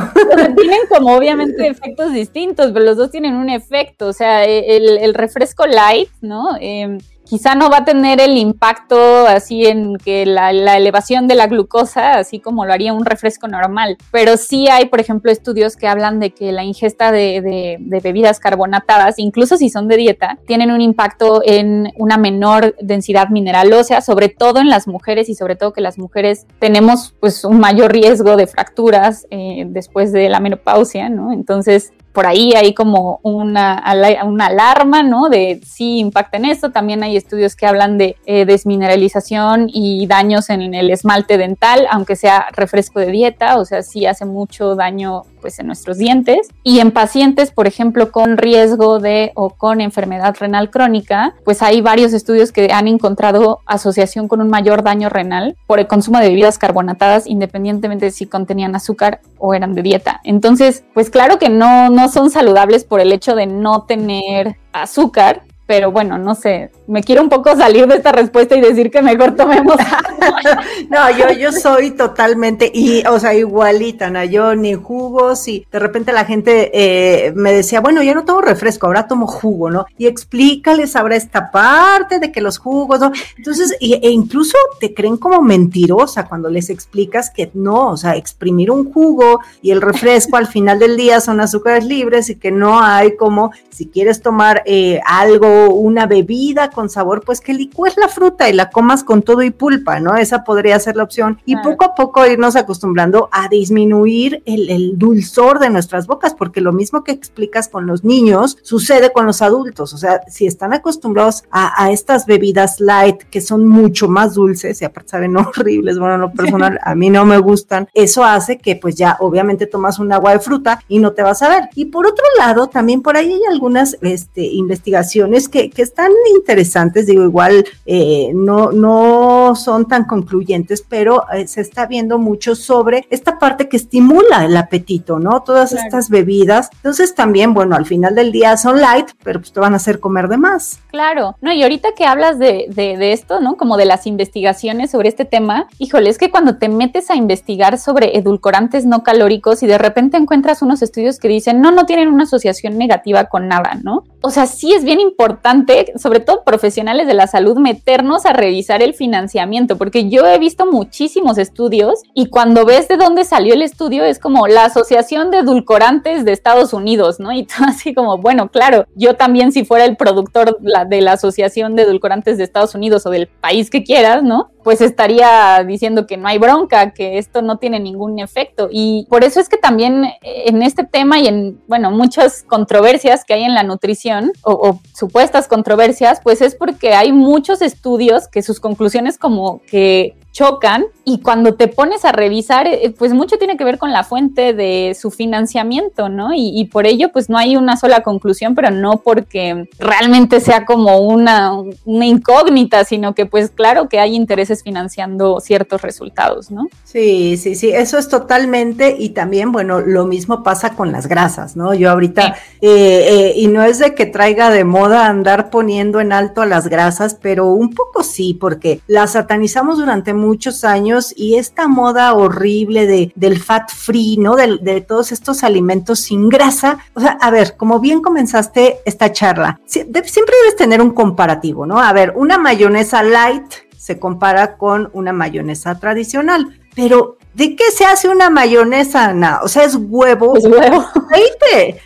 tienen 0.57 0.81
como 0.89 1.17
obviamente 1.17 1.67
efectos 1.67 2.13
distintos, 2.13 2.73
pero 2.73 2.85
los 2.85 2.97
dos 2.97 3.11
tienen 3.11 3.35
un 3.35 3.49
efecto, 3.49 4.09
o 4.09 4.13
sea, 4.13 4.45
el, 4.45 4.99
el 4.99 5.15
refresco 5.15 5.67
light, 5.67 6.11
¿no? 6.21 6.57
Eh, 6.61 6.99
quizá 7.25 7.55
no 7.55 7.71
va 7.71 7.79
a 7.79 7.85
tener 7.85 8.21
el 8.21 8.37
impacto 8.37 9.27
así 9.27 9.67
en 9.67 9.97
que 9.97 10.27
la, 10.27 10.51
elevación 10.51 11.27
de 11.27 11.35
la 11.35 11.47
glucosa, 11.47 12.15
así 12.15 12.41
como 12.41 12.65
lo 12.65 12.73
haría 12.73 12.93
un 12.93 13.05
refresco 13.05 13.49
normal, 13.49 13.97
pero 14.11 14.37
sí 14.37 14.69
hay, 14.69 14.87
por 14.87 15.01
ejemplo, 15.01 15.31
estudios 15.31 15.77
que 15.77 15.89
hablan 15.89 16.21
de 16.21 16.31
que 16.31 16.53
la 16.53 16.65
ingesta 16.65 17.13
de, 17.13 17.79
bebidas 17.81 18.41
carbonatadas, 18.41 19.19
incluso 19.19 19.57
si 19.57 19.71
son 19.71 19.89
de 19.89 19.97
dieta, 19.97 20.39
tienen 20.47 20.71
un 20.71 20.81
impacto 20.81 21.43
en 21.45 21.93
una 21.97 22.17
menor 22.17 22.77
densidad 22.81 23.29
mineral 23.29 23.73
ósea, 23.73 24.01
sobre 24.01 24.29
todo 24.29 24.61
en 24.61 24.69
las 24.69 24.87
mujeres 24.87 25.29
y 25.29 25.35
sobre 25.35 25.57
todo 25.57 25.73
que 25.73 25.81
las 25.81 25.99
mujeres 25.99 26.47
tenemos 26.59 27.15
pues 27.21 27.45
un 27.45 27.59
mayor 27.59 27.93
riesgo 27.93 28.37
de 28.37 28.47
fracturas 28.47 29.27
eh, 29.31 29.65
después 29.69 30.13
de 30.13 30.29
la 30.29 30.41
menopausia, 30.41 31.09
¿no? 31.09 31.33
Entonces, 31.33 31.93
por 32.15 32.27
ahí 32.27 32.53
hay 32.55 32.75
como 32.75 33.19
una, 33.23 33.83
una 34.25 34.47
alarma, 34.47 35.03
¿no? 35.03 35.29
De 35.29 35.61
sí 35.67 35.99
impacta 35.99 36.37
en 36.37 36.45
esto. 36.45 36.71
También 36.71 37.03
hay 37.03 37.17
estudios 37.17 37.57
que 37.57 37.67
hablan 37.67 37.99
de 37.99 38.17
eh, 38.25 38.47
desmineralización 38.47 39.69
y 39.73 40.07
daños 40.07 40.49
en 40.49 40.75
el 40.75 40.91
esmalte 40.91 41.37
dental, 41.37 41.89
aunque 41.91 42.15
sea 42.15 42.47
refresco 42.53 43.01
de 43.01 43.11
dieta, 43.11 43.59
o 43.59 43.65
sea, 43.65 43.83
sí 43.83 44.07
hace 44.07 44.25
mucho 44.25 44.77
daño 44.77 45.25
pues 45.45 45.59
en 45.59 45.67
nuestros 45.67 45.99
dientes. 45.99 46.49
Y 46.63 46.79
en 46.79 46.91
pacientes, 46.91 47.51
por 47.51 47.67
ejemplo, 47.67 48.11
con 48.11 48.39
riesgo 48.39 48.99
de 48.99 49.33
o 49.35 49.51
con 49.51 49.83
enfermedad 49.83 50.35
renal 50.41 50.71
crónica, 50.71 51.35
pues 51.45 51.61
hay 51.61 51.83
varios 51.83 52.15
estudios 52.15 52.51
que 52.51 52.73
han 52.73 52.89
encontrado 52.89 53.61
asociación 53.67 54.27
con 54.27 54.41
un 54.41 54.49
mayor 54.49 54.83
daño 54.83 55.11
renal 55.11 55.55
por 55.67 55.81
el 55.81 55.87
consumo 55.87 56.19
de 56.19 56.31
bebidas 56.31 56.57
carbonatadas, 56.57 57.27
independientemente 57.27 58.07
de 58.07 58.11
si 58.11 58.25
contenían 58.25 58.75
azúcar 58.75 59.21
o 59.37 59.53
eran 59.53 59.75
de 59.75 59.83
dieta. 59.83 60.23
Entonces, 60.25 60.85
pues 60.95 61.11
claro 61.11 61.39
que 61.39 61.51
no, 61.51 61.91
no 61.91 62.04
son 62.09 62.31
saludables 62.31 62.85
por 62.85 63.01
el 63.01 63.13
hecho 63.13 63.35
de 63.35 63.47
no 63.47 63.83
tener 63.83 64.57
azúcar, 64.73 65.43
pero 65.67 65.91
bueno, 65.91 66.19
no 66.19 66.35
sé, 66.35 66.71
me 66.87 67.03
quiero 67.03 67.23
un 67.23 67.29
poco 67.29 67.57
salir 67.57 67.87
de 67.87 67.97
esta 67.97 68.13
respuesta 68.13 68.57
y 68.57 68.61
decir 68.61 68.91
que 68.91 69.03
mejor 69.03 69.35
tomemos 69.37 69.77
no, 70.91 71.11
yo, 71.17 71.31
yo 71.33 71.53
soy 71.53 71.93
totalmente, 71.93 72.71
y, 72.73 73.05
o 73.07 73.19
sea, 73.19 73.35
igualita, 73.35 74.11
¿no? 74.11 74.25
Yo 74.25 74.55
ni 74.55 74.75
jugos 74.75 75.49
y 75.49 75.67
de 75.71 75.79
repente 75.79 76.13
la 76.13 76.25
gente 76.25 76.71
eh, 76.75 77.33
me 77.35 77.53
decía, 77.53 77.81
bueno, 77.81 78.03
ya 78.03 78.15
no 78.15 78.25
tomo 78.25 78.41
refresco, 78.41 78.87
ahora 78.87 79.07
tomo 79.07 79.27
jugo, 79.27 79.71
¿no? 79.71 79.87
Y 79.99 80.07
explícales 80.07 80.97
ahora 80.97 81.17
esta 81.17 81.51
parte 81.51 82.19
de 82.19 82.33
que 82.33 82.41
los 82.41 82.59
jugos, 82.59 83.01
¿no? 83.01 83.13
Entonces, 83.37 83.77
e 83.81 84.11
incluso 84.11 84.57
te 84.81 84.95
creen 84.95 85.17
como 85.17 85.41
mentirosa 85.43 86.27
cuando 86.27 86.49
les 86.49 86.71
explicas 86.71 87.31
que 87.31 87.51
no, 87.55 87.91
o 87.91 87.97
sea, 87.97 88.17
exprimir 88.17 88.71
un 88.71 88.93
jugo 88.93 89.41
y 89.63 89.71
el 89.71 89.81
refresco 89.81 90.37
al 90.37 90.47
final 90.47 90.79
del 90.79 90.97
día 90.97 91.21
son 91.21 91.41
azúcares 91.41 91.85
libres 91.85 92.31
y 92.31 92.37
que 92.37 92.51
no 92.51 92.81
hay 92.81 93.17
como, 93.17 93.53
si 93.71 93.87
quieres 93.87 94.23
tomar 94.23 94.63
eh, 94.67 95.01
algo, 95.07 95.75
una 95.75 96.07
bebida 96.07 96.71
con 96.75 96.91
sabor, 96.91 97.23
pues 97.25 97.41
que 97.41 97.55
licúes 97.55 97.97
la 97.97 98.09
fruta 98.09 98.51
y 98.51 98.53
la 98.53 98.71
comas 98.71 99.05
con 99.05 99.23
todo 99.23 99.43
y 99.43 99.51
pulpa, 99.51 100.01
¿no? 100.01 100.17
Esa 100.17 100.45
podría 100.45 100.79
ser 100.79 100.97
la 100.97 101.05
opción. 101.05 101.41
Y 101.47 101.57
poco 101.57 101.85
a 101.85 101.95
poco 101.95 102.27
irnos 102.27 102.57
acostumbrando 102.57 103.29
a 103.33 103.49
disminuir 103.49 104.43
el, 104.45 104.99
dulzor 104.99 105.59
de 105.59 105.71
nuestras 105.71 106.07
bocas, 106.07 106.35
porque 106.35 106.61
lo 106.61 106.73
mismo 106.73 107.05
que 107.05 107.13
explicas 107.13 107.69
con 107.69 107.87
los 107.87 108.05
niños 108.05 108.59
sucede 108.63 109.13
con 109.13 109.27
los 109.27 109.41
adultos. 109.43 109.95
O 109.95 109.99
sea, 109.99 110.21
si 110.29 110.47
están 110.47 110.73
acostumbrados 110.73 111.45
a, 111.51 111.91
estas 111.91 112.27
bebidas 112.27 112.81
light 112.81 113.23
que 113.31 113.41
son 113.41 113.67
mucho 113.67 114.09
más 114.09 114.35
dulces 114.35 114.81
y 114.83 114.85
aparte 114.85 115.11
saben 115.11 115.37
horribles, 115.37 115.99
bueno, 115.99 116.19
lo 116.19 116.33
personal, 116.33 116.79
a 116.83 116.95
mí 116.95 117.11
no 117.11 117.25
me 117.25 117.39
gustan, 117.39 117.89
eso 117.95 118.25
hace 118.25 118.59
que 118.59 118.77
pues 118.77 118.97
ya 118.97 119.17
obviamente 119.21 119.67
tomas 119.67 119.99
un 119.99 120.13
agua 120.13 120.33
de 120.33 120.41
fruta 120.41 120.81
y 120.89 120.99
no 120.99 121.13
te 121.13 121.23
vas 121.23 121.43
a 121.43 121.49
ver. 121.49 121.69
Y 121.75 121.87
por 121.87 122.07
otro 122.07 122.25
lado, 122.39 122.69
también 122.69 123.01
por 123.01 123.17
ahí 123.17 123.33
hay 123.33 123.43
algunas 123.51 123.97
este, 124.01 124.43
investigaciones 124.43 125.49
que, 125.49 125.71
que 125.71 125.83
están 125.83 126.11
interesantes 126.35 126.64
interesantes, 126.65 127.07
digo, 127.07 127.23
igual 127.23 127.65
eh, 127.87 128.33
no, 128.35 128.73
no 128.73 129.55
son 129.55 129.87
tan 129.87 130.05
concluyentes, 130.05 130.85
pero 130.89 131.25
eh, 131.33 131.47
se 131.47 131.61
está 131.61 131.87
viendo 131.87 132.19
mucho 132.19 132.55
sobre 132.55 133.07
esta 133.11 133.39
parte 133.39 133.69
que 133.69 133.77
estimula 133.77 134.45
el 134.45 134.57
apetito, 134.57 135.19
¿no? 135.19 135.43
Todas 135.43 135.73
estas 135.73 136.09
bebidas. 136.09 136.71
Entonces 136.77 137.15
también, 137.15 137.55
bueno, 137.55 137.77
al 137.77 137.87
final 137.87 138.15
del 138.15 138.33
día 138.33 138.57
son 138.57 138.81
light, 138.81 139.09
pero 139.23 139.41
pues 139.41 139.53
te 139.53 139.61
van 139.61 139.75
a 139.75 139.77
hacer 139.77 140.01
comer 140.01 140.29
de 140.29 140.37
más. 140.37 140.81
Claro, 140.91 141.37
no, 141.41 141.53
y 141.53 141.63
ahorita 141.63 141.91
que 141.97 142.07
hablas 142.07 142.39
de, 142.39 142.67
de, 142.69 142.97
de 142.97 143.13
esto, 143.13 143.41
¿no? 143.41 143.57
Como 143.57 143.77
de 143.77 143.85
las 143.85 144.07
investigaciones 144.07 144.91
sobre 144.91 145.09
este 145.09 145.25
tema, 145.25 145.67
híjole, 145.79 146.11
es 146.11 146.19
que 146.19 146.31
cuando 146.31 146.57
te 146.57 146.69
metes 146.69 147.11
a 147.11 147.17
investigar 147.17 147.79
sobre 147.79 148.17
edulcorantes 148.17 148.87
no 148.87 149.03
calóricos 149.03 149.63
y 149.63 149.67
de 149.67 149.79
repente 149.79 150.17
encuentras 150.17 150.63
unos 150.63 150.83
estudios 150.83 151.19
que 151.19 151.29
dicen, 151.29 151.61
no, 151.61 151.71
no 151.71 151.87
tienen 151.87 152.09
una 152.09 152.25
asociación 152.25 152.79
negativa 152.79 153.25
con 153.27 153.49
nada, 153.49 153.79
¿no? 153.83 154.05
O 154.23 154.31
sea, 154.31 154.47
sí 154.47 154.73
es 154.73 154.85
bien 154.85 155.01
importante, 155.01 155.93
sobre 155.97 156.21
todo 156.21 156.45
profesionales 156.55 157.09
de 157.09 157.15
la 157.15 157.27
salud 157.27 157.59
meternos 157.59 158.27
a 158.27 158.33
revisar 158.33 158.81
el 158.81 158.95
financiamiento, 158.95 159.77
porque 159.77 160.09
yo 160.09 160.25
he 160.25 160.39
visto 160.39 160.67
muchísimos 160.67 161.37
estudios 161.37 162.03
y 162.15 162.27
cuando 162.27 162.65
ves 162.65 162.87
de 162.87 162.97
dónde 162.97 163.25
salió 163.25 163.55
el 163.55 163.63
estudio 163.63 164.05
es 164.05 164.21
como 164.21 164.47
la 164.47 164.67
Asociación 164.67 165.33
de 165.33 165.39
Edulcorantes 165.39 166.25
de 166.25 166.31
Estados 166.31 166.73
Unidos, 166.73 167.19
¿no? 167.19 167.33
Y 167.35 167.43
tú 167.43 167.55
así 167.67 167.93
como, 167.93 168.19
bueno, 168.19 168.53
claro, 168.53 168.87
yo 168.95 169.15
también 169.15 169.51
si 169.51 169.65
fuera 169.65 169.85
el 169.85 169.97
productor 169.97 170.61
de 170.61 171.01
la 171.01 171.13
Asociación 171.15 171.75
de 171.75 171.83
Edulcorantes 171.83 172.39
de 172.39 172.45
Estados 172.45 172.77
Unidos 172.77 173.05
o 173.05 173.11
del 173.11 173.27
país 173.27 173.69
que 173.69 173.83
quieras, 173.83 174.23
¿no? 174.23 174.53
Pues 174.65 174.81
estaría 174.81 175.63
diciendo 175.65 176.07
que 176.07 176.17
no 176.17 176.27
hay 176.27 176.39
bronca, 176.39 176.93
que 176.93 177.19
esto 177.19 177.43
no 177.43 177.59
tiene 177.59 177.79
ningún 177.79 178.19
efecto. 178.19 178.69
Y 178.73 179.07
por 179.09 179.23
eso 179.23 179.39
es 179.39 179.49
que 179.49 179.59
también 179.59 180.07
en 180.23 180.63
este 180.63 180.85
tema 180.85 181.19
y 181.19 181.29
en, 181.29 181.61
bueno, 181.69 181.91
muchas 181.91 182.43
controversias 182.43 183.25
que 183.25 183.35
hay 183.35 183.45
en 183.45 183.55
la 183.55 183.63
nutrición 183.63 184.33
o, 184.43 184.53
o 184.53 184.81
supuestas 184.95 185.47
controversias, 185.47 186.21
pues 186.23 186.41
es 186.41 186.55
porque 186.55 186.95
hay 186.95 187.13
muchos 187.13 187.63
estudios 187.63 188.27
que 188.27 188.43
sus 188.43 188.59
conclusiones 188.59 189.19
como 189.19 189.61
que 189.67 190.17
chocan 190.35 190.85
y 191.05 191.21
cuando 191.21 191.55
te 191.55 191.69
pones 191.69 192.05
a 192.05 192.11
revisar, 192.11 192.67
eh, 192.67 192.93
pues 192.99 193.13
mucho 193.13 193.39
tiene 193.39 193.57
que 193.57 193.65
ver 193.65 193.79
con 193.79 193.93
la 193.93 194.05
fuente 194.05 194.53
de 194.53 194.97
su 194.99 195.11
financiamiento, 195.11 196.09
¿no? 196.09 196.31
Y, 196.35 196.65
por 196.73 196.87
ello, 196.87 197.11
pues 197.13 197.31
no 197.31 197.39
hay 197.39 197.57
una 197.57 197.77
sola 197.77 198.03
conclusión, 198.03 198.55
pero 198.55 198.71
no 198.71 199.03
porque 199.05 199.69
realmente 199.79 200.41
sea 200.41 200.65
como 200.65 200.99
una, 200.99 201.53
una, 201.85 202.07
incógnita, 202.07 202.85
sino 202.85 203.15
que 203.15 203.27
pues 203.27 203.51
claro 203.51 203.89
que 203.89 204.01
hay 204.01 204.15
intereses 204.17 204.63
financiando 204.63 205.41
ciertos 205.41 205.83
resultados, 205.83 206.51
¿no? 206.51 206.69
Sí, 206.83 207.37
sí, 207.37 207.55
sí, 207.55 207.71
eso 207.71 207.97
es 207.99 208.09
totalmente 208.09 208.97
y 208.99 209.11
también, 209.11 209.53
bueno, 209.53 209.81
lo 209.81 210.07
mismo 210.07 210.43
pasa 210.43 210.75
con 210.75 210.91
las 210.91 211.07
grasas, 211.07 211.55
¿no? 211.55 211.75
Yo 211.75 211.91
ahorita, 211.91 212.35
eh, 212.61 213.07
eh, 213.09 213.33
y 213.37 213.47
no 213.47 213.63
es 213.63 213.79
de 213.79 213.95
que 213.95 214.07
traiga 214.07 214.51
de 214.51 214.65
moda 214.65 215.07
andar 215.07 215.51
poniendo 215.51 216.01
en 216.01 216.13
alto 216.13 216.43
a 216.43 216.47
las 216.47 216.67
grasas, 216.67 217.15
pero 217.21 217.47
un 217.47 217.71
poco 217.71 218.03
sí, 218.03 218.35
porque 218.35 218.81
las 218.87 219.13
satanizamos 219.13 219.79
durante 219.79 220.13
muchos 220.25 220.65
años 220.65 221.13
y 221.17 221.37
esta 221.37 221.69
moda 221.69 222.15
horrible 222.15 222.87
de, 222.87 223.13
del 223.15 223.41
fat 223.41 223.71
free, 223.71 224.17
¿no? 224.19 224.37
De, 224.37 224.59
de 224.61 224.81
todos 224.81 225.13
estos 225.13 225.45
alimentos 225.45 226.01
sin 226.01 226.29
grasa. 226.29 226.79
O 226.95 227.01
sea, 227.01 227.19
a 227.21 227.31
ver, 227.31 227.57
como 227.57 227.81
bien 227.81 228.01
comenzaste 228.01 228.79
esta 228.85 229.13
charla, 229.13 229.61
siempre 229.67 230.35
debes 230.43 230.57
tener 230.57 230.81
un 230.81 230.93
comparativo, 230.93 231.67
¿no? 231.67 231.79
A 231.81 231.93
ver, 231.93 232.13
una 232.17 232.39
mayonesa 232.39 233.03
light 233.03 233.45
se 233.85 233.99
compara 233.99 234.57
con 234.57 234.89
una 234.95 235.13
mayonesa 235.13 235.79
tradicional, 235.79 236.59
pero 236.75 237.19
¿De 237.35 237.57
qué 237.57 237.65
se 237.73 237.85
hace 237.85 238.09
una 238.09 238.31
mayonesa, 238.31 239.07
Ana? 239.07 239.41
O 239.43 239.49
sea, 239.49 239.65
es 239.65 239.75
huevo. 239.75 240.37
Es 240.37 240.45
huevo. 240.45 240.85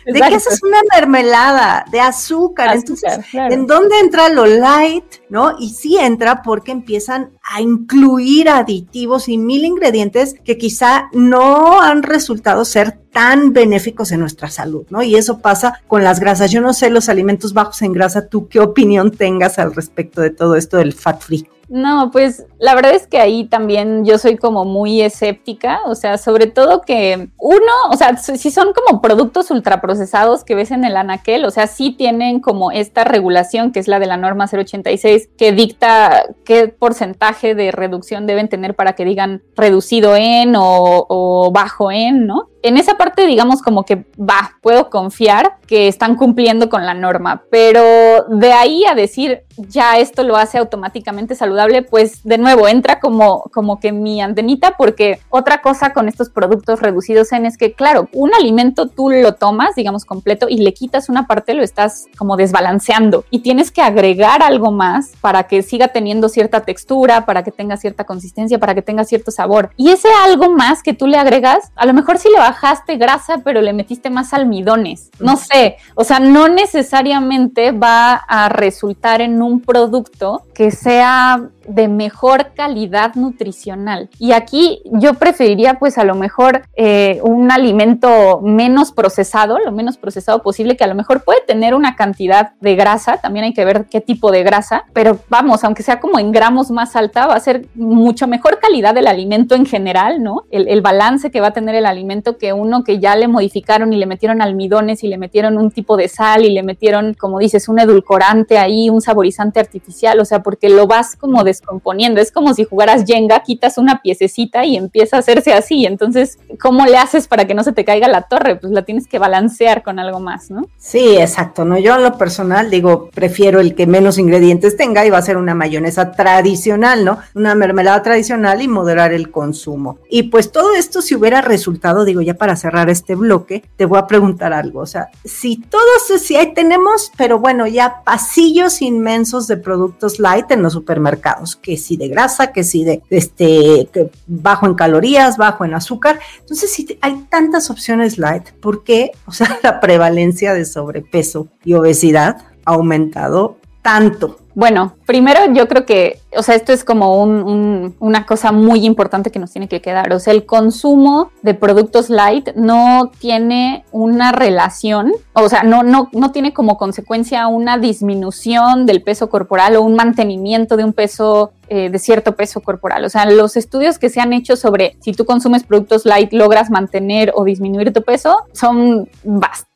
¿De 0.05 0.21
qué 0.21 0.35
haces 0.35 0.61
una 0.61 0.77
mermelada? 0.95 1.85
De 1.91 1.99
azúcar. 1.99 2.75
Entonces, 2.75 3.19
¿en 3.33 3.65
dónde 3.65 3.97
entra 3.99 4.29
lo 4.29 4.45
light? 4.45 5.05
¿No? 5.29 5.55
Y 5.59 5.71
sí 5.71 5.97
entra 5.97 6.43
porque 6.43 6.71
empiezan 6.71 7.31
a 7.41 7.61
incluir 7.61 8.47
aditivos 8.47 9.27
y 9.27 9.39
mil 9.39 9.65
ingredientes 9.65 10.35
que 10.45 10.59
quizá 10.59 11.09
no 11.13 11.81
han 11.81 12.03
resultado 12.03 12.63
ser 12.63 12.99
tan 13.11 13.51
benéficos 13.51 14.11
en 14.11 14.19
nuestra 14.19 14.51
salud, 14.51 14.85
¿no? 14.91 15.01
Y 15.01 15.15
eso 15.15 15.39
pasa 15.39 15.81
con 15.87 16.03
las 16.03 16.19
grasas. 16.19 16.51
Yo 16.51 16.61
no 16.61 16.73
sé 16.73 16.91
los 16.91 17.09
alimentos 17.09 17.53
bajos 17.53 17.81
en 17.81 17.93
grasa, 17.93 18.27
¿tú 18.27 18.47
qué 18.47 18.59
opinión 18.59 19.09
tengas 19.09 19.57
al 19.57 19.73
respecto 19.73 20.21
de 20.21 20.29
todo 20.29 20.55
esto 20.55 20.77
del 20.77 20.93
fat 20.93 21.21
free? 21.21 21.49
No, 21.69 22.09
pues 22.11 22.47
la 22.57 22.73
verdad 22.73 22.95
es 22.95 23.05
que 23.05 23.19
ahí 23.19 23.45
también 23.45 24.03
yo 24.03 24.17
soy 24.17 24.37
como 24.37 24.65
muy 24.65 25.01
escéptica, 25.01 25.81
o 25.85 25.93
sea, 25.93 26.17
sobre 26.17 26.47
todo 26.47 26.81
que 26.81 27.29
uno, 27.37 27.71
o 27.91 27.95
sea, 27.95 28.17
si 28.17 28.49
son 28.49 28.73
como 28.73 29.01
productos 29.01 29.51
ultraprocesados 29.51 30.43
que 30.43 30.55
ves 30.55 30.71
en 30.71 30.83
el 30.83 30.97
anaquel, 30.97 31.45
o 31.45 31.51
sea, 31.51 31.67
sí 31.67 31.91
tienen 31.91 32.39
como 32.39 32.71
esta 32.71 33.03
regulación 33.03 33.71
que 33.71 33.79
es 33.79 33.87
la 33.87 33.99
de 33.99 34.07
la 34.07 34.17
norma 34.17 34.47
086 34.51 35.29
que 35.37 35.51
dicta 35.51 36.25
qué 36.43 36.69
porcentaje 36.69 37.53
de 37.53 37.71
reducción 37.71 38.25
deben 38.25 38.49
tener 38.49 38.75
para 38.75 38.93
que 38.93 39.05
digan 39.05 39.43
reducido 39.55 40.15
en 40.15 40.55
o, 40.55 41.05
o 41.07 41.51
bajo 41.51 41.91
en, 41.91 42.25
¿no? 42.25 42.49
En 42.61 42.77
esa 42.77 42.95
parte, 42.95 43.25
digamos, 43.25 43.61
como 43.61 43.83
que 43.83 44.05
va, 44.19 44.57
puedo 44.61 44.89
confiar 44.89 45.57
que 45.67 45.87
están 45.87 46.15
cumpliendo 46.15 46.69
con 46.69 46.85
la 46.85 46.93
norma, 46.93 47.43
pero 47.49 47.81
de 48.29 48.51
ahí 48.51 48.85
a 48.85 48.95
decir 48.95 49.43
ya 49.67 49.97
esto 49.97 50.23
lo 50.23 50.37
hace 50.37 50.57
automáticamente 50.57 51.35
saludable, 51.35 51.81
pues 51.81 52.23
de 52.23 52.37
nuevo 52.37 52.67
entra 52.67 52.99
como, 52.99 53.43
como 53.53 53.79
que 53.79 53.91
mi 53.91 54.21
antenita, 54.21 54.75
porque 54.77 55.19
otra 55.29 55.61
cosa 55.61 55.93
con 55.93 56.07
estos 56.07 56.29
productos 56.29 56.79
reducidos 56.79 57.31
en 57.33 57.45
es 57.45 57.57
que, 57.57 57.73
claro, 57.73 58.07
un 58.13 58.33
alimento 58.33 58.87
tú 58.87 59.09
lo 59.09 59.35
tomas, 59.35 59.75
digamos, 59.75 60.05
completo 60.05 60.47
y 60.49 60.57
le 60.57 60.73
quitas 60.73 61.09
una 61.09 61.27
parte, 61.27 61.53
lo 61.53 61.63
estás 61.63 62.05
como 62.17 62.37
desbalanceando 62.37 63.25
y 63.29 63.39
tienes 63.39 63.71
que 63.71 63.81
agregar 63.81 64.41
algo 64.43 64.71
más 64.71 65.11
para 65.21 65.43
que 65.43 65.61
siga 65.61 65.89
teniendo 65.89 66.29
cierta 66.29 66.61
textura, 66.61 67.25
para 67.25 67.43
que 67.43 67.51
tenga 67.51 67.77
cierta 67.77 68.05
consistencia, 68.05 68.59
para 68.59 68.75
que 68.75 68.81
tenga 68.81 69.03
cierto 69.03 69.31
sabor. 69.31 69.71
Y 69.75 69.89
ese 69.89 70.07
algo 70.23 70.51
más 70.51 70.83
que 70.83 70.93
tú 70.93 71.07
le 71.07 71.17
agregas, 71.17 71.71
a 71.75 71.85
lo 71.85 71.93
mejor 71.93 72.17
sí 72.17 72.29
le 72.33 72.39
va 72.39 72.48
bajaste 72.49 72.97
grasa, 72.97 73.41
pero 73.43 73.61
le 73.61 73.73
metiste 73.73 74.09
más 74.09 74.33
almidones. 74.33 75.09
No 75.19 75.37
sé, 75.37 75.77
o 75.95 76.03
sea, 76.03 76.19
no 76.19 76.47
necesariamente 76.47 77.71
va 77.71 78.13
a 78.15 78.49
resultar 78.49 79.21
en 79.21 79.41
un 79.41 79.61
producto 79.61 80.43
que 80.53 80.71
sea 80.71 81.49
de 81.69 81.87
mejor 81.87 82.53
calidad 82.55 83.15
nutricional. 83.15 84.09
Y 84.17 84.31
aquí 84.31 84.81
yo 84.85 85.13
preferiría 85.13 85.75
pues 85.75 85.97
a 85.97 86.03
lo 86.03 86.15
mejor 86.15 86.63
eh, 86.75 87.19
un 87.23 87.51
alimento 87.51 88.41
menos 88.41 88.91
procesado, 88.91 89.59
lo 89.59 89.71
menos 89.71 89.97
procesado 89.97 90.41
posible, 90.41 90.75
que 90.75 90.83
a 90.83 90.87
lo 90.87 90.95
mejor 90.95 91.23
puede 91.23 91.41
tener 91.41 91.75
una 91.75 91.95
cantidad 91.95 92.53
de 92.59 92.75
grasa, 92.75 93.17
también 93.17 93.45
hay 93.45 93.53
que 93.53 93.65
ver 93.65 93.85
qué 93.85 94.01
tipo 94.01 94.31
de 94.31 94.43
grasa, 94.43 94.85
pero 94.93 95.19
vamos, 95.29 95.63
aunque 95.63 95.83
sea 95.83 95.99
como 95.99 96.17
en 96.17 96.31
gramos 96.31 96.71
más 96.71 96.95
alta, 96.95 97.27
va 97.27 97.35
a 97.35 97.39
ser 97.39 97.67
mucho 97.75 98.27
mejor 98.27 98.59
calidad 98.59 98.95
del 98.95 99.07
alimento 99.07 99.53
en 99.53 99.65
general, 99.65 100.23
¿no? 100.23 100.43
El, 100.49 100.67
el 100.67 100.81
balance 100.81 101.29
que 101.29 101.39
va 101.39 101.47
a 101.47 101.53
tener 101.53 101.75
el 101.75 101.85
alimento 101.85 102.37
que 102.37 102.51
uno 102.51 102.83
que 102.83 102.99
ya 102.99 103.15
le 103.15 103.27
modificaron 103.27 103.93
y 103.93 103.97
le 103.97 104.07
metieron 104.07 104.41
almidones 104.41 105.03
y 105.03 105.07
le 105.07 105.17
metieron 105.17 105.57
un 105.57 105.69
tipo 105.69 105.97
de 105.97 106.07
sal 106.07 106.45
y 106.45 106.51
le 106.51 106.63
metieron, 106.63 107.13
como 107.13 107.37
dices, 107.37 107.69
un 107.69 107.79
edulcorante 107.79 108.57
ahí, 108.57 108.89
un 108.89 109.01
saborizante 109.01 109.59
artificial, 109.59 110.19
o 110.19 110.25
sea, 110.25 110.41
porque 110.41 110.69
lo 110.69 110.87
vas 110.87 111.15
como 111.15 111.43
de 111.43 111.58
descomponiendo. 111.59 112.21
Es 112.21 112.31
como 112.31 112.53
si 112.53 112.63
jugaras 112.63 113.03
Jenga, 113.05 113.41
quitas 113.43 113.77
una 113.77 114.01
piececita 114.01 114.65
y 114.65 114.77
empieza 114.77 115.17
a 115.17 115.19
hacerse 115.19 115.53
así. 115.53 115.85
Entonces, 115.85 116.39
¿cómo 116.61 116.85
le 116.85 116.97
haces 116.97 117.27
para 117.27 117.45
que 117.45 117.53
no 117.53 117.63
se 117.63 117.73
te 117.73 117.85
caiga 117.85 118.07
la 118.07 118.23
torre? 118.23 118.55
Pues 118.55 118.71
la 118.71 118.83
tienes 118.83 119.07
que 119.07 119.19
balancear 119.19 119.83
con 119.83 119.99
algo 119.99 120.19
más, 120.19 120.49
¿no? 120.49 120.67
Sí, 120.77 121.17
exacto. 121.17 121.65
No, 121.65 121.77
yo 121.77 121.95
en 121.95 122.03
lo 122.03 122.17
personal 122.17 122.69
digo, 122.69 123.09
prefiero 123.13 123.59
el 123.59 123.75
que 123.75 123.87
menos 123.87 124.17
ingredientes 124.17 124.77
tenga 124.77 125.05
y 125.05 125.09
va 125.09 125.17
a 125.17 125.21
ser 125.21 125.37
una 125.37 125.55
mayonesa 125.55 126.11
tradicional, 126.11 127.05
¿no? 127.05 127.19
Una 127.35 127.55
mermelada 127.55 128.01
tradicional 128.01 128.61
y 128.61 128.67
moderar 128.67 129.13
el 129.13 129.31
consumo. 129.31 129.99
Y 130.09 130.23
pues 130.23 130.51
todo 130.51 130.73
esto 130.75 131.01
si 131.01 131.15
hubiera 131.15 131.41
resultado, 131.41 132.05
digo, 132.05 132.21
ya 132.21 132.35
para 132.35 132.55
cerrar 132.55 132.89
este 132.89 133.15
bloque, 133.15 133.63
te 133.75 133.85
voy 133.85 133.99
a 133.99 134.07
preguntar 134.07 134.53
algo. 134.53 134.79
O 134.81 134.85
sea, 134.85 135.09
si 135.23 135.57
todos, 135.57 136.21
si 136.21 136.35
ahí 136.35 136.53
tenemos, 136.53 137.11
pero 137.17 137.39
bueno, 137.39 137.67
ya 137.67 138.01
pasillos 138.03 138.81
inmensos 138.81 139.47
de 139.47 139.57
productos 139.57 140.19
light 140.19 140.49
en 140.51 140.61
los 140.61 140.73
supermercados 140.73 141.48
que 141.55 141.77
si 141.77 141.97
de 141.97 142.07
grasa, 142.07 142.51
que 142.51 142.63
si 142.63 142.83
de 142.83 143.01
este 143.09 143.89
bajo 144.27 144.65
en 144.65 144.73
calorías, 144.75 145.37
bajo 145.37 145.65
en 145.65 145.73
azúcar. 145.73 146.19
Entonces, 146.39 146.71
si 146.71 146.97
hay 147.01 147.25
tantas 147.29 147.69
opciones 147.69 148.17
light, 148.17 148.49
¿por 148.61 148.83
qué? 148.83 149.11
O 149.25 149.31
sea, 149.31 149.59
la 149.63 149.79
prevalencia 149.79 150.53
de 150.53 150.65
sobrepeso 150.65 151.47
y 151.63 151.73
obesidad 151.73 152.37
ha 152.65 152.73
aumentado 152.73 153.57
tanto. 153.81 154.39
Bueno, 154.59 154.91
primero 155.05 155.39
yo 155.53 155.69
creo 155.69 155.85
que, 155.85 156.19
o 156.35 156.43
sea, 156.43 156.53
esto 156.53 156.73
es 156.73 156.83
como 156.83 157.23
una 157.23 158.25
cosa 158.25 158.51
muy 158.51 158.85
importante 158.85 159.31
que 159.31 159.39
nos 159.39 159.51
tiene 159.51 159.69
que 159.69 159.81
quedar. 159.81 160.11
O 160.11 160.19
sea, 160.19 160.33
el 160.33 160.45
consumo 160.45 161.31
de 161.43 161.53
productos 161.53 162.09
light 162.09 162.49
no 162.55 163.09
tiene 163.19 163.85
una 163.93 164.33
relación, 164.33 165.13
o 165.31 165.47
sea, 165.47 165.63
no, 165.63 165.83
no, 165.83 166.09
no 166.11 166.33
tiene 166.33 166.51
como 166.51 166.77
consecuencia 166.77 167.47
una 167.47 167.77
disminución 167.77 168.85
del 168.85 169.01
peso 169.01 169.29
corporal 169.29 169.77
o 169.77 169.81
un 169.81 169.95
mantenimiento 169.95 170.75
de 170.75 170.83
un 170.83 170.91
peso 170.91 171.53
eh, 171.69 171.89
de 171.89 171.99
cierto 171.99 172.35
peso 172.35 172.61
corporal. 172.61 173.05
O 173.05 173.09
sea, 173.09 173.25
los 173.25 173.55
estudios 173.55 173.99
que 173.99 174.09
se 174.09 174.19
han 174.19 174.33
hecho 174.33 174.55
sobre 174.55 174.97
si 175.01 175.13
tú 175.13 175.25
consumes 175.25 175.63
productos 175.63 176.05
light 176.05 176.33
logras 176.33 176.69
mantener 176.69 177.31
o 177.35 177.43
disminuir 177.43 177.93
tu 177.93 178.03
peso 178.03 178.37
son 178.53 179.07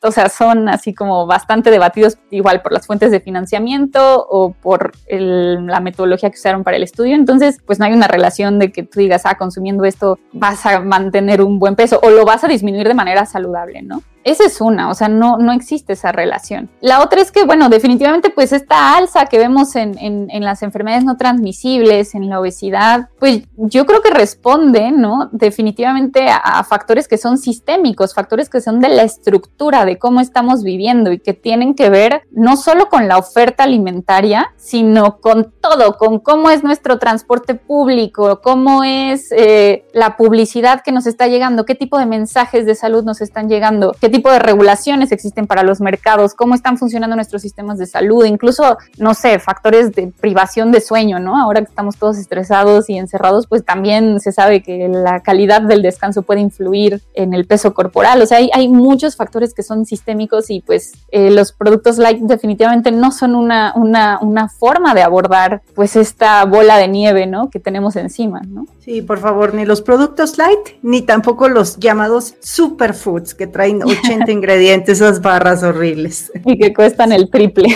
o 0.02 0.10
sea, 0.10 0.28
son 0.28 0.68
así 0.68 0.92
como 0.92 1.26
bastante 1.26 1.70
debatidos 1.70 2.18
igual 2.30 2.62
por 2.62 2.72
las 2.72 2.86
fuentes 2.86 3.10
de 3.10 3.20
financiamiento 3.20 4.26
o 4.28 4.52
por 4.52 4.92
la 5.08 5.80
metodología 5.80 6.30
que 6.30 6.38
usaron 6.38 6.64
para 6.64 6.76
el 6.76 6.82
estudio. 6.82 7.14
Entonces, 7.14 7.58
pues 7.64 7.78
no 7.78 7.86
hay 7.86 7.92
una 7.92 8.08
relación 8.08 8.58
de 8.58 8.70
que 8.70 8.82
tú 8.82 9.00
digas, 9.00 9.22
ah, 9.24 9.36
consumiendo 9.36 9.84
esto 9.84 10.18
vas 10.32 10.66
a 10.66 10.80
mantener 10.80 11.42
un 11.42 11.58
buen 11.58 11.76
peso 11.76 12.00
o 12.02 12.10
lo 12.10 12.24
vas 12.24 12.44
a 12.44 12.48
disminuir 12.48 12.86
de 12.88 12.94
manera 12.94 13.24
saludable, 13.24 13.82
¿no? 13.82 14.02
Esa 14.24 14.44
es 14.44 14.60
una, 14.62 14.88
o 14.88 14.94
sea, 14.94 15.08
no, 15.08 15.36
no 15.36 15.52
existe 15.52 15.92
esa 15.92 16.10
relación. 16.10 16.70
La 16.80 17.02
otra 17.02 17.20
es 17.20 17.30
que, 17.30 17.44
bueno, 17.44 17.68
definitivamente 17.68 18.30
pues 18.30 18.52
esta 18.52 18.96
alza 18.96 19.26
que 19.26 19.38
vemos 19.38 19.76
en, 19.76 19.96
en, 20.00 20.44
las 20.44 20.62
enfermedades 20.62 21.04
no 21.04 21.16
transmisibles, 21.16 22.14
en 22.14 22.28
la 22.30 22.40
obesidad, 22.40 23.08
pues 23.18 23.42
yo 23.56 23.84
creo 23.86 24.00
que 24.00 24.10
responde, 24.10 24.92
¿no? 24.92 25.28
Definitivamente 25.32 26.28
a, 26.28 26.64
factores 26.64 27.06
que 27.06 27.18
son 27.18 27.36
sistémicos, 27.36 28.14
factores 28.14 28.48
que 28.48 28.62
son 28.62 28.80
de 28.80 28.88
la 28.88 29.02
estructura 29.02 29.84
de 29.84 29.98
cómo 29.98 30.20
estamos 30.20 30.62
viviendo 30.62 31.12
y 31.12 31.18
que 31.18 31.34
tienen 31.34 31.74
que 31.74 31.90
ver 31.90 32.22
no 32.30 32.56
solo 32.56 32.88
con 32.88 33.08
la 33.08 33.18
oferta 33.18 33.64
alimentaria, 33.64 34.52
sino 34.56 35.20
con 35.20 35.52
todo, 35.60 35.98
con 35.98 36.18
cómo 36.18 36.48
es 36.50 36.64
nuestro 36.64 36.98
transporte 36.98 37.54
público, 37.54 38.40
cómo 38.42 38.84
es 38.84 39.30
eh, 39.32 39.84
la 39.92 40.16
publicidad 40.16 40.82
que 40.82 40.92
nos 40.92 41.06
está 41.06 41.26
llegando, 41.26 41.66
qué 41.66 41.74
tipo 41.74 41.98
de 41.98 42.06
mensajes 42.06 42.64
de 42.64 42.74
salud 42.74 43.04
nos 43.04 43.20
están 43.20 43.48
llegando, 43.48 43.94
qué 44.00 44.13
tipo 44.14 44.30
de 44.30 44.38
regulaciones 44.38 45.10
existen 45.10 45.48
para 45.48 45.64
los 45.64 45.80
mercados, 45.80 46.34
cómo 46.34 46.54
están 46.54 46.78
funcionando 46.78 47.16
nuestros 47.16 47.42
sistemas 47.42 47.78
de 47.78 47.86
salud, 47.86 48.24
incluso, 48.24 48.78
no 48.96 49.12
sé, 49.12 49.40
factores 49.40 49.90
de 49.90 50.12
privación 50.20 50.70
de 50.70 50.80
sueño, 50.80 51.18
¿no? 51.18 51.36
Ahora 51.36 51.62
que 51.62 51.68
estamos 51.68 51.96
todos 51.96 52.16
estresados 52.16 52.88
y 52.88 52.96
encerrados, 52.96 53.48
pues 53.48 53.64
también 53.64 54.20
se 54.20 54.30
sabe 54.30 54.62
que 54.62 54.88
la 54.88 55.18
calidad 55.18 55.62
del 55.62 55.82
descanso 55.82 56.22
puede 56.22 56.42
influir 56.42 57.02
en 57.14 57.34
el 57.34 57.44
peso 57.44 57.74
corporal. 57.74 58.22
O 58.22 58.26
sea, 58.26 58.38
hay, 58.38 58.50
hay 58.54 58.68
muchos 58.68 59.16
factores 59.16 59.52
que 59.52 59.64
son 59.64 59.84
sistémicos 59.84 60.48
y 60.48 60.60
pues 60.60 60.92
eh, 61.10 61.32
los 61.32 61.50
productos 61.50 61.98
light 61.98 62.20
definitivamente 62.20 62.92
no 62.92 63.10
son 63.10 63.34
una, 63.34 63.72
una, 63.74 64.20
una 64.20 64.48
forma 64.48 64.94
de 64.94 65.02
abordar 65.02 65.62
pues 65.74 65.96
esta 65.96 66.44
bola 66.44 66.78
de 66.78 66.86
nieve, 66.86 67.26
¿no? 67.26 67.50
Que 67.50 67.58
tenemos 67.58 67.96
encima, 67.96 68.42
¿no? 68.46 68.66
Sí, 68.78 69.02
por 69.02 69.18
favor, 69.18 69.54
ni 69.54 69.64
los 69.64 69.82
productos 69.82 70.38
light, 70.38 70.78
ni 70.82 71.02
tampoco 71.02 71.48
los 71.48 71.78
llamados 71.78 72.34
superfoods 72.40 73.34
que 73.34 73.48
traen 73.48 73.80
80 74.04 74.30
ingredientes, 74.32 75.00
esas 75.00 75.20
barras 75.20 75.62
horribles. 75.62 76.30
Y 76.44 76.58
que 76.58 76.72
cuestan 76.72 77.12
el 77.12 77.30
triple. 77.30 77.68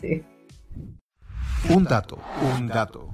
Sí. 0.00 0.22
Un 1.68 1.84
dato, 1.84 2.18
un 2.56 2.66
dato. 2.66 3.08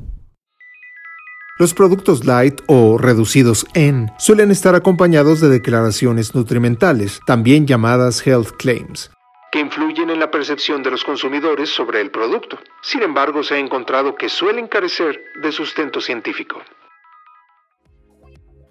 Los 1.59 1.75
productos 1.75 2.25
light 2.25 2.61
o 2.67 2.99
reducidos 2.99 3.67
en 3.75 4.11
suelen 4.19 4.51
estar 4.51 4.75
acompañados 4.75 5.41
de 5.41 5.49
declaraciones 5.49 6.35
nutrimentales, 6.35 7.19
también 7.27 7.67
llamadas 7.67 8.27
health 8.27 8.51
claims, 8.59 9.11
que 9.51 9.61
influyen 9.61 10.11
en 10.11 10.21
la 10.21 10.31
percepción 10.31 10.83
de 10.83 10.91
los 10.91 11.03
consumidores 11.03 11.71
sobre 11.71 12.03
el 12.03 12.11
producto. 12.11 12.59
Sin 12.83 13.03
embargo, 13.03 13.43
se 13.43 13.55
ha 13.55 13.59
encontrado 13.59 14.15
que 14.15 14.29
suelen 14.29 14.69
carecer 14.69 15.19
de 15.43 15.51
sustento 15.51 16.01
científico. 16.03 16.61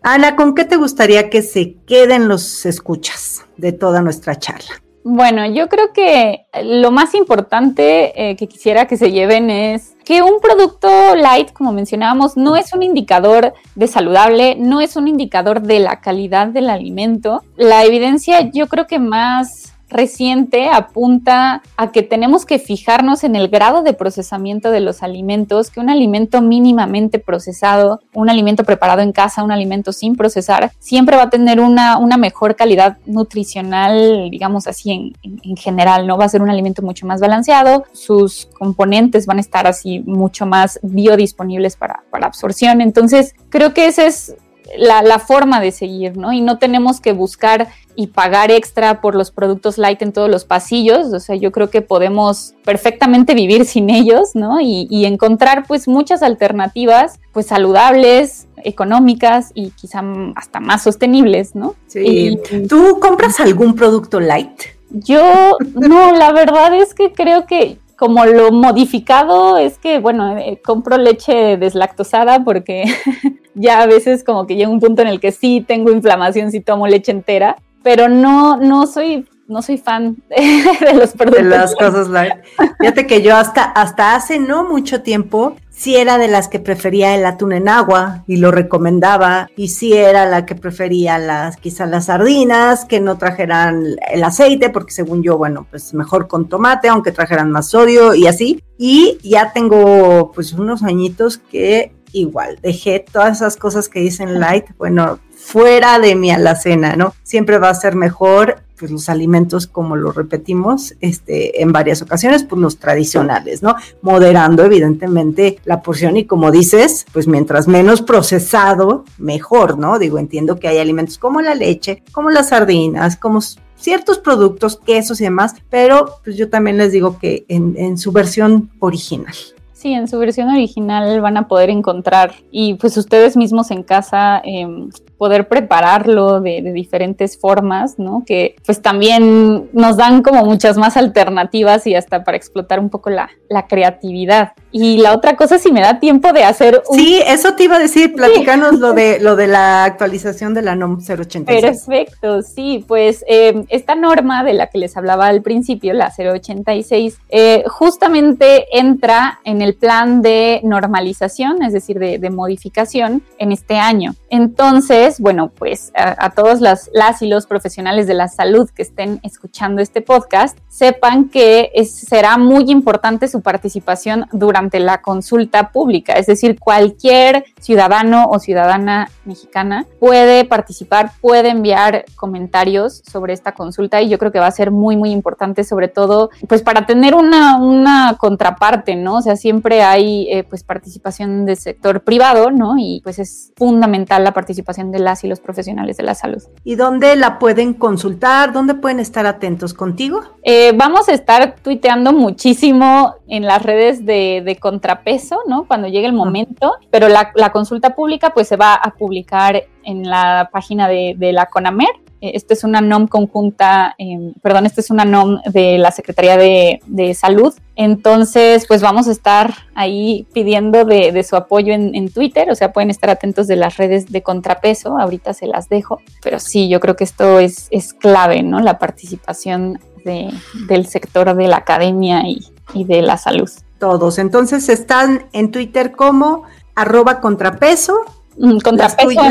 Ana, 0.08 0.36
¿con 0.36 0.54
qué 0.54 0.66
te 0.66 0.76
gustaría 0.76 1.32
que 1.32 1.42
se 1.42 1.78
queden 1.88 2.28
los 2.28 2.68
escuchas 2.68 3.44
de 3.58 3.72
toda 3.72 4.04
nuestra 4.04 4.38
charla? 4.38 4.70
Bueno, 5.04 5.48
yo 5.48 5.68
creo 5.68 5.94
que 5.94 6.46
lo 6.64 6.92
más 6.92 7.16
importante 7.16 8.30
eh, 8.30 8.36
que 8.36 8.48
quisiera 8.48 8.86
que 8.86 8.98
se 8.98 9.12
lleven 9.12 9.50
es 9.50 9.96
que 10.06 10.22
un 10.22 10.40
producto 10.42 11.16
light, 11.16 11.52
como 11.54 11.72
mencionábamos, 11.72 12.38
no 12.38 12.56
es 12.56 12.72
un 12.74 12.84
indicador 12.84 13.56
de 13.74 13.88
saludable, 13.88 14.56
no 14.60 14.80
es 14.80 14.96
un 14.96 15.08
indicador 15.08 15.64
de 15.64 15.80
la 15.80 16.02
calidad 16.02 16.50
del 16.50 16.70
alimento. 16.70 17.42
La 17.56 17.84
evidencia 17.84 18.52
yo 18.54 18.68
creo 18.68 18.86
que 18.86 19.00
más 19.00 19.75
reciente 19.90 20.70
apunta 20.70 21.62
a 21.78 21.92
que 21.92 22.04
tenemos 22.04 22.46
que 22.46 22.60
fijarnos 22.60 23.24
en 23.24 23.36
el 23.36 23.50
grado 23.50 23.84
de 23.84 23.94
procesamiento 23.94 24.72
de 24.72 24.80
los 24.80 25.04
alimentos, 25.04 25.70
que 25.70 25.80
un 25.80 25.90
alimento 25.90 26.42
mínimamente 26.42 27.20
procesado, 27.20 28.02
un 28.14 28.30
alimento 28.30 28.64
preparado 28.64 29.02
en 29.02 29.12
casa, 29.12 29.44
un 29.44 29.52
alimento 29.52 29.92
sin 29.92 30.16
procesar, 30.16 30.72
siempre 30.80 31.16
va 31.16 31.24
a 31.24 31.30
tener 31.30 31.60
una, 31.60 31.98
una 31.98 32.18
mejor 32.18 32.56
calidad 32.56 32.98
nutricional, 33.06 34.30
digamos 34.30 34.68
así 34.68 34.92
en, 34.92 35.14
en, 35.24 35.58
general, 35.58 36.08
¿no? 36.08 36.18
Va 36.18 36.26
a 36.26 36.30
ser 36.30 36.42
un 36.42 36.50
alimento 36.50 36.82
mucho 36.82 37.06
más 37.06 37.22
balanceado, 37.22 37.86
sus 37.94 38.48
componentes 38.58 39.26
van 39.26 39.38
a 39.38 39.42
estar 39.42 39.68
así 39.68 40.00
mucho 40.00 40.46
más 40.46 40.80
biodisponibles 40.82 41.76
para, 41.76 42.04
para 42.10 42.28
absorción. 42.28 42.82
Entonces, 42.82 43.36
creo 43.50 43.74
que 43.74 43.88
ese 43.88 44.08
es 44.08 44.36
la, 44.78 45.20
forma 45.20 45.60
de 45.60 45.72
seguir, 45.72 46.18
¿no? 46.18 46.34
Y 46.34 46.42
no 46.42 46.58
tenemos 46.58 47.00
que 47.00 47.14
buscar 47.14 47.68
y 47.96 48.08
pagar 48.08 48.52
extra 48.52 49.02
por 49.02 49.16
los 49.16 49.32
productos 49.32 49.78
light 49.78 50.02
en 50.02 50.12
todos 50.12 50.30
los 50.30 50.44
pasillos, 50.44 51.14
o 51.14 51.20
sea, 51.20 51.36
yo 51.36 51.52
creo 51.52 51.70
que 51.70 51.82
podemos 51.82 52.54
perfectamente 52.64 53.34
vivir 53.34 53.66
sin 53.66 53.90
ellos, 53.90 54.36
¿no? 54.36 54.60
Y, 54.60 55.06
encontrar 55.06 55.66
pues 55.68 55.88
muchas 55.88 56.24
alternativas, 56.24 57.20
pues 57.32 57.46
saludables, 57.46 58.48
económicas 58.64 59.52
y 59.54 59.70
quizá 59.70 60.04
hasta 60.36 60.60
más 60.60 60.82
sostenibles, 60.82 61.54
¿no? 61.54 61.76
Sí. 61.86 62.40
¿Tú 62.68 63.00
compras 63.00 63.40
algún 63.40 63.76
producto 63.76 64.20
light? 64.20 64.62
Yo, 64.90 65.58
no, 65.76 66.12
la 66.12 66.32
verdad 66.32 66.74
es 66.74 66.96
que 66.96 67.14
creo 67.14 67.46
que 67.46 67.78
como 67.98 68.26
lo 68.26 68.52
modificado 68.52 69.58
es 69.58 69.78
que, 69.78 70.00
bueno, 70.00 70.38
eh, 70.38 70.62
compro 70.64 70.98
leche 70.98 71.58
deslactosada 71.58 72.44
porque 72.44 72.84
ya 73.56 73.82
a 73.82 73.88
veces 73.88 74.24
como 74.24 74.46
que 74.48 74.56
llega 74.56 74.70
un 74.70 74.80
punto 74.80 75.02
en 75.02 75.08
el 75.08 75.20
que 75.20 75.32
sí 75.32 75.64
tengo 75.66 75.92
inflamación 75.92 76.52
si 76.52 76.60
tomo 76.60 76.88
leche 76.88 77.12
entera, 77.12 77.58
pero 77.84 78.10
no, 78.10 78.58
no 78.58 78.88
soy 78.88 79.28
no 79.48 79.62
soy 79.62 79.78
fan 79.78 80.18
de, 80.30 80.94
los 80.94 81.12
productos. 81.14 81.44
De 81.44 81.50
las 81.50 81.76
cosas 81.76 82.08
light. 82.08 82.34
Fíjate 82.80 83.06
que 83.06 83.22
yo 83.22 83.36
hasta, 83.36 83.64
hasta 83.64 84.16
hace 84.16 84.40
no 84.40 84.68
mucho 84.68 85.02
tiempo 85.04 85.56
sí 85.76 85.96
era 85.96 86.18
de 86.18 86.28
las 86.28 86.48
que 86.48 86.60
prefería 86.60 87.16
el 87.16 87.26
atún 87.26 87.54
en 87.54 87.68
agua 87.68 88.24
y 88.28 88.38
lo 88.38 88.52
recomendaba 88.52 89.50
y 89.56 89.70
sí 89.70 89.94
era 89.94 90.26
la 90.26 90.46
que 90.46 90.56
prefería 90.56 91.18
las 91.18 91.58
quizás 91.58 91.90
las 91.90 92.06
sardinas 92.06 92.86
que 92.86 93.00
no 93.02 93.18
trajeran 93.18 93.84
el 94.10 94.24
aceite 94.24 94.70
porque 94.70 94.94
según 94.94 95.22
yo 95.22 95.38
bueno 95.38 95.68
pues 95.70 95.94
mejor 95.94 96.28
con 96.28 96.48
tomate 96.48 96.88
aunque 96.88 97.12
trajeran 97.12 97.52
más 97.52 97.70
sodio 97.70 98.16
y 98.16 98.28
así 98.28 98.64
y 98.78 99.18
ya 99.22 99.52
tengo 99.54 100.32
pues 100.34 100.54
unos 100.54 100.84
añitos 100.84 101.38
que 101.38 101.94
igual 102.14 102.58
dejé 102.62 103.06
todas 103.12 103.38
esas 103.38 103.58
cosas 103.58 103.90
que 103.90 104.00
dicen 104.00 104.40
light 104.40 104.66
bueno 104.78 105.20
fuera 105.46 106.00
de 106.00 106.16
mi 106.16 106.32
alacena, 106.32 106.96
¿no? 106.96 107.14
Siempre 107.24 107.60
va 107.60 107.70
a 107.70 107.76
ser 107.76 107.96
mejor 107.96 108.64
pues 108.78 108.92
los 108.92 109.10
alimentos, 109.10 109.68
como 109.68 109.96
lo 109.96 110.12
repetimos 110.12 110.96
este, 111.02 111.62
en 111.62 111.72
varias 111.72 112.02
ocasiones, 112.02 112.44
pues 112.44 112.62
los 112.62 112.78
tradicionales, 112.78 113.64
¿no? 113.64 113.76
Moderando 114.02 114.64
evidentemente 114.64 115.60
la 115.66 115.82
porción 115.82 116.18
y 116.18 116.26
como 116.26 116.52
dices, 116.52 117.06
pues 117.12 117.28
mientras 117.28 117.68
menos 117.68 118.02
procesado, 118.02 119.06
mejor, 119.18 119.78
¿no? 119.78 120.00
Digo, 120.00 120.20
entiendo 120.20 120.58
que 120.58 120.68
hay 120.68 120.78
alimentos 120.78 121.18
como 121.18 121.42
la 121.42 121.56
leche, 121.56 122.04
como 122.12 122.30
las 122.30 122.50
sardinas, 122.50 123.16
como 123.16 123.42
ciertos 123.76 124.18
productos, 124.18 124.78
quesos 124.78 125.22
y 125.22 125.26
demás, 125.26 125.56
pero 125.70 126.16
pues 126.24 126.38
yo 126.38 126.50
también 126.50 126.78
les 126.78 126.92
digo 126.92 127.20
que 127.20 127.46
en, 127.48 127.98
su 127.98 128.12
versión 128.12 128.72
original. 128.80 129.34
Sí, 129.74 129.94
en 129.94 130.08
su 130.08 130.18
versión 130.18 130.50
original 130.50 131.22
van 131.22 131.38
a 131.38 131.48
poder 131.48 131.70
encontrar 131.70 132.34
y 132.50 132.74
pues 132.76 132.98
ustedes 132.98 133.38
mismos 133.38 133.70
en 133.70 133.84
casa 133.84 134.42
eh, 134.44 134.68
poder 135.18 135.48
prepararlo 135.48 136.42
de, 136.42 136.62
diferentes 136.74 137.38
formas, 137.40 137.98
¿no? 137.98 138.24
Que 138.26 138.56
pues 138.66 138.82
también 138.82 139.70
nos 139.74 139.98
dan 139.98 140.22
como 140.22 140.44
muchas 140.44 140.78
más 140.78 140.98
alternativas 140.98 141.88
y 141.88 141.96
hasta 141.96 142.24
para 142.24 142.38
explotar 142.38 142.80
un 142.80 142.90
poco 142.90 143.10
la, 143.10 143.30
creatividad. 143.70 144.52
Y 144.72 144.98
la 144.98 145.14
otra 145.14 145.38
cosa, 145.38 145.58
si 145.58 145.72
me 145.72 145.80
da 145.80 146.00
tiempo 146.00 146.34
de 146.34 146.44
hacer 146.44 146.84
un... 146.90 146.98
Sí, 146.98 147.22
eso 147.26 147.54
te 147.54 147.64
iba 147.64 147.78
a 147.78 147.80
decir, 147.80 148.14
platicanos 148.14 148.80
lo, 148.80 148.94
de, 148.94 149.20
lo 149.22 149.38
de 149.38 149.48
la 149.48 149.84
actualización 149.86 150.54
de 150.54 150.62
la 150.62 150.76
NOM 150.76 150.98
086. 150.98 151.46
Perfecto, 151.46 152.42
sí, 152.42 152.84
pues 152.86 153.24
eh, 153.28 153.64
esta 153.70 153.96
norma 153.96 154.44
de 154.44 154.54
la 154.54 154.68
que 154.68 154.78
les 154.78 154.98
hablaba 154.98 155.28
al 155.28 155.42
principio, 155.42 155.94
la 155.94 156.12
086, 156.16 157.18
eh, 157.30 157.64
justamente 157.68 158.66
entra 158.78 159.40
en 159.46 159.62
el 159.62 159.76
plan 159.76 160.22
de 160.22 160.60
normalización, 160.64 161.64
es 161.64 161.72
decir, 161.72 161.98
de, 161.98 162.20
de 162.20 162.30
modificación 162.30 163.24
en 163.38 163.54
este 163.54 163.78
año. 163.78 164.16
Entonces, 164.30 165.05
bueno, 165.20 165.50
pues 165.50 165.92
a, 165.96 166.30
todos 166.32 166.62
las, 166.62 166.90
las 166.94 167.22
y 167.22 167.28
los 167.28 167.46
profesionales 167.46 168.08
de 168.08 168.14
la 168.14 168.28
salud 168.28 168.70
que 168.70 168.82
estén 168.82 169.20
escuchando 169.24 169.82
este 169.82 170.02
podcast, 170.02 170.58
sepan 170.68 171.30
que 171.30 171.72
será 171.86 172.38
muy 172.38 172.66
importante 172.72 173.28
su 173.28 173.42
participación 173.42 174.26
durante 174.32 174.80
la 174.80 175.02
consulta 175.02 175.72
pública, 175.72 176.14
es 176.14 176.26
decir, 176.26 176.60
cualquier 176.60 177.46
ciudadano 177.60 178.28
o 178.30 178.40
ciudadana 178.40 179.10
mexicana 179.26 179.86
puede 180.00 180.46
participar, 180.46 181.12
puede 181.22 181.50
enviar 181.50 182.06
comentarios 182.16 183.02
sobre 183.10 183.34
esta 183.34 183.54
consulta 183.54 184.02
y 184.02 184.10
yo 184.10 184.18
creo 184.18 184.32
que 184.32 184.40
va 184.40 184.48
a 184.48 184.52
ser 184.52 184.72
muy, 184.72 184.98
muy 184.98 185.12
importante, 185.12 185.64
sobre 185.64 185.88
todo, 185.88 186.30
pues 186.48 186.62
para 186.62 186.86
tener 186.86 187.16
una, 187.16 187.58
una 187.58 188.16
contraparte, 188.18 188.96
¿no? 188.96 189.18
O 189.18 189.22
sea, 189.22 189.36
siempre 189.36 189.84
hay 189.84 190.28
eh, 190.30 190.44
pues 190.44 190.64
participación 190.64 191.46
del 191.46 191.58
sector 191.58 192.02
privado, 192.02 192.52
¿no? 192.52 192.76
Y 192.78 193.02
pues 193.04 193.20
es 193.20 193.52
fundamental 193.56 194.24
la 194.24 194.34
participación 194.34 194.92
de 194.92 194.95
las 195.00 195.24
y 195.24 195.28
los 195.28 195.40
profesionales 195.40 195.98
de 195.98 196.04
la 196.04 196.16
salud. 196.16 196.44
¿Y 196.64 196.76
dónde 196.76 197.16
la 197.16 197.40
pueden 197.40 197.74
consultar? 197.74 198.54
¿Dónde 198.54 198.76
pueden 198.76 199.00
estar 199.00 199.26
atentos 199.26 199.74
contigo? 199.74 200.22
Eh, 200.44 200.74
vamos 200.76 201.10
a 201.10 201.14
estar 201.14 201.56
tuiteando 201.62 202.14
muchísimo 202.14 203.16
en 203.28 203.44
las 203.46 203.64
redes 203.64 204.06
de, 204.06 204.58
contrapeso, 204.60 205.40
¿no? 205.48 205.66
Cuando 205.66 205.88
llegue 205.88 206.08
el 206.08 206.14
momento, 206.14 206.76
pero 206.92 207.08
la, 207.08 207.32
consulta 207.52 207.96
pública 207.96 208.32
pues 208.34 208.48
se 208.48 208.56
va 208.56 208.74
a 208.74 208.92
publicar 208.92 209.64
en 209.84 210.10
la 210.10 210.50
página 210.52 210.88
de, 210.88 211.16
de 211.18 211.32
la 211.32 211.46
CONAMER 211.46 212.05
esta 212.34 212.54
es 212.54 212.64
una 212.64 212.82
NOM 212.82 213.08
conjunta, 213.08 213.96
em, 213.98 214.34
perdón, 214.42 214.66
esta 214.66 214.82
es 214.82 214.90
una 214.90 215.06
NOM 215.06 215.42
de 215.52 215.78
la 215.78 215.92
Secretaría 215.92 216.38
de, 216.38 216.80
Salud. 217.16 217.54
Entonces, 217.76 218.66
pues 218.68 218.82
vamos 218.82 219.08
a 219.08 219.12
estar 219.12 219.54
ahí 219.76 220.26
pidiendo 220.34 220.86
de, 220.86 221.24
su 221.24 221.36
apoyo 221.36 221.74
en, 221.74 222.10
Twitter, 222.10 222.50
o 222.50 222.56
sea, 222.56 222.72
pueden 222.72 222.90
estar 222.90 223.10
atentos 223.10 223.48
de 223.48 223.56
las 223.56 223.78
redes 223.78 224.12
de 224.12 224.24
contrapeso, 224.24 224.98
ahorita 224.98 225.34
se 225.34 225.48
las 225.48 225.70
dejo, 225.70 226.02
pero 226.22 226.40
sí, 226.40 226.70
yo 226.70 226.80
creo 226.80 226.96
que 226.96 227.04
esto 227.04 227.40
es, 227.40 227.68
es 227.72 227.94
clave, 227.94 228.44
¿no? 228.44 228.60
La 228.60 228.80
participación 228.80 229.80
del 230.06 230.88
sector 230.88 231.36
de 231.36 231.48
la 231.48 231.58
academia 231.58 232.24
y, 232.26 232.84
de 232.84 233.02
la 233.02 233.18
salud. 233.18 233.50
Todos, 233.80 234.18
entonces 234.20 234.70
están 234.70 235.28
en 235.34 235.52
Twitter 235.52 235.92
como 235.92 236.44
arroba 236.76 237.22
contrapeso. 237.22 237.94
Mm, 238.38 238.58
contrapeso 238.60 239.22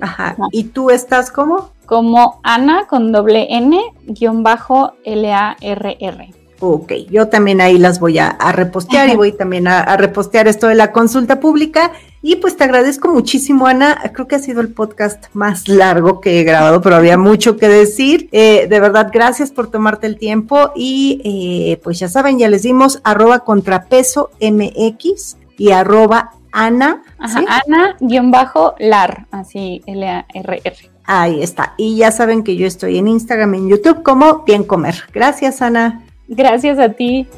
Ajá. 0.00 0.36
¿Y 0.52 0.64
tú 0.64 0.90
estás 0.90 1.30
como? 1.30 1.70
Como 1.86 2.40
Ana 2.42 2.86
con 2.86 3.12
doble 3.12 3.46
N 3.50 3.80
guion 4.06 4.42
bajo 4.42 4.92
L-A-R-R. 5.04 6.34
Ok, 6.58 6.92
yo 7.10 7.28
también 7.28 7.60
ahí 7.60 7.76
las 7.76 8.00
voy 8.00 8.18
a, 8.18 8.36
repostear 8.52 9.10
y 9.10 9.16
voy 9.16 9.32
también 9.32 9.68
a, 9.68 9.94
repostear 9.96 10.48
esto 10.48 10.68
de 10.68 10.74
la 10.74 10.90
consulta 10.90 11.38
pública. 11.38 11.92
Y 12.22 12.36
pues 12.36 12.56
te 12.56 12.64
agradezco 12.64 13.12
muchísimo, 13.12 13.66
Ana. 13.66 14.10
Creo 14.14 14.26
que 14.26 14.36
ha 14.36 14.38
sido 14.38 14.62
el 14.62 14.72
podcast 14.72 15.26
más 15.34 15.68
largo 15.68 16.20
que 16.20 16.40
he 16.40 16.44
grabado, 16.44 16.80
pero 16.80 16.96
había 16.96 17.18
mucho 17.18 17.56
que 17.56 17.68
decir. 17.68 18.28
Eh, 18.32 18.66
de 18.68 18.80
verdad, 18.80 19.10
gracias 19.12 19.52
por 19.52 19.70
tomarte 19.70 20.06
el 20.06 20.18
tiempo. 20.18 20.72
Y 20.74 21.20
eh, 21.24 21.80
pues 21.84 21.98
ya 21.98 22.08
saben, 22.08 22.38
ya 22.38 22.48
les 22.48 22.62
dimos 22.62 23.00
arroba 23.04 23.40
contrapeso 23.40 24.30
MX 24.40 25.36
y 25.58 25.72
arroba 25.72 26.32
Ana. 26.56 27.02
Ajá, 27.18 27.44
Ana-lar, 27.68 29.26
así 29.30 29.82
L-A-R-R. 29.86 30.90
Ahí 31.04 31.42
está. 31.42 31.74
Y 31.76 31.96
ya 31.98 32.10
saben 32.10 32.42
que 32.42 32.56
yo 32.56 32.66
estoy 32.66 32.96
en 32.96 33.08
Instagram 33.08 33.54
y 33.54 33.58
en 33.58 33.68
YouTube 33.68 34.02
como 34.02 34.42
Bien 34.44 34.64
Comer. 34.64 35.04
Gracias, 35.12 35.60
Ana. 35.60 36.02
Gracias 36.28 36.78
a 36.78 36.88
ti. 36.88 37.28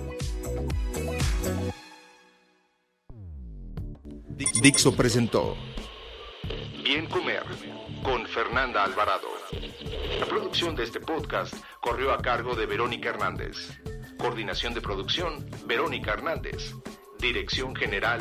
Dixo 4.62 4.94
presentó 4.94 5.57
Bien 6.85 7.07
Comer 7.07 7.42
con 8.04 8.24
Fernanda 8.26 8.85
Alvarado. 8.85 9.26
La 10.20 10.26
producción 10.26 10.76
de 10.76 10.85
este 10.85 11.00
podcast 11.00 11.54
corrió 11.81 12.12
a 12.12 12.22
cargo 12.22 12.54
de 12.54 12.66
Verónica 12.66 13.09
Hernández. 13.09 13.81
Coordinación 14.16 14.74
de 14.74 14.81
producción, 14.81 15.44
Verónica 15.66 16.12
Hernández. 16.12 16.72
Dirección 17.20 17.74
General, 17.74 18.20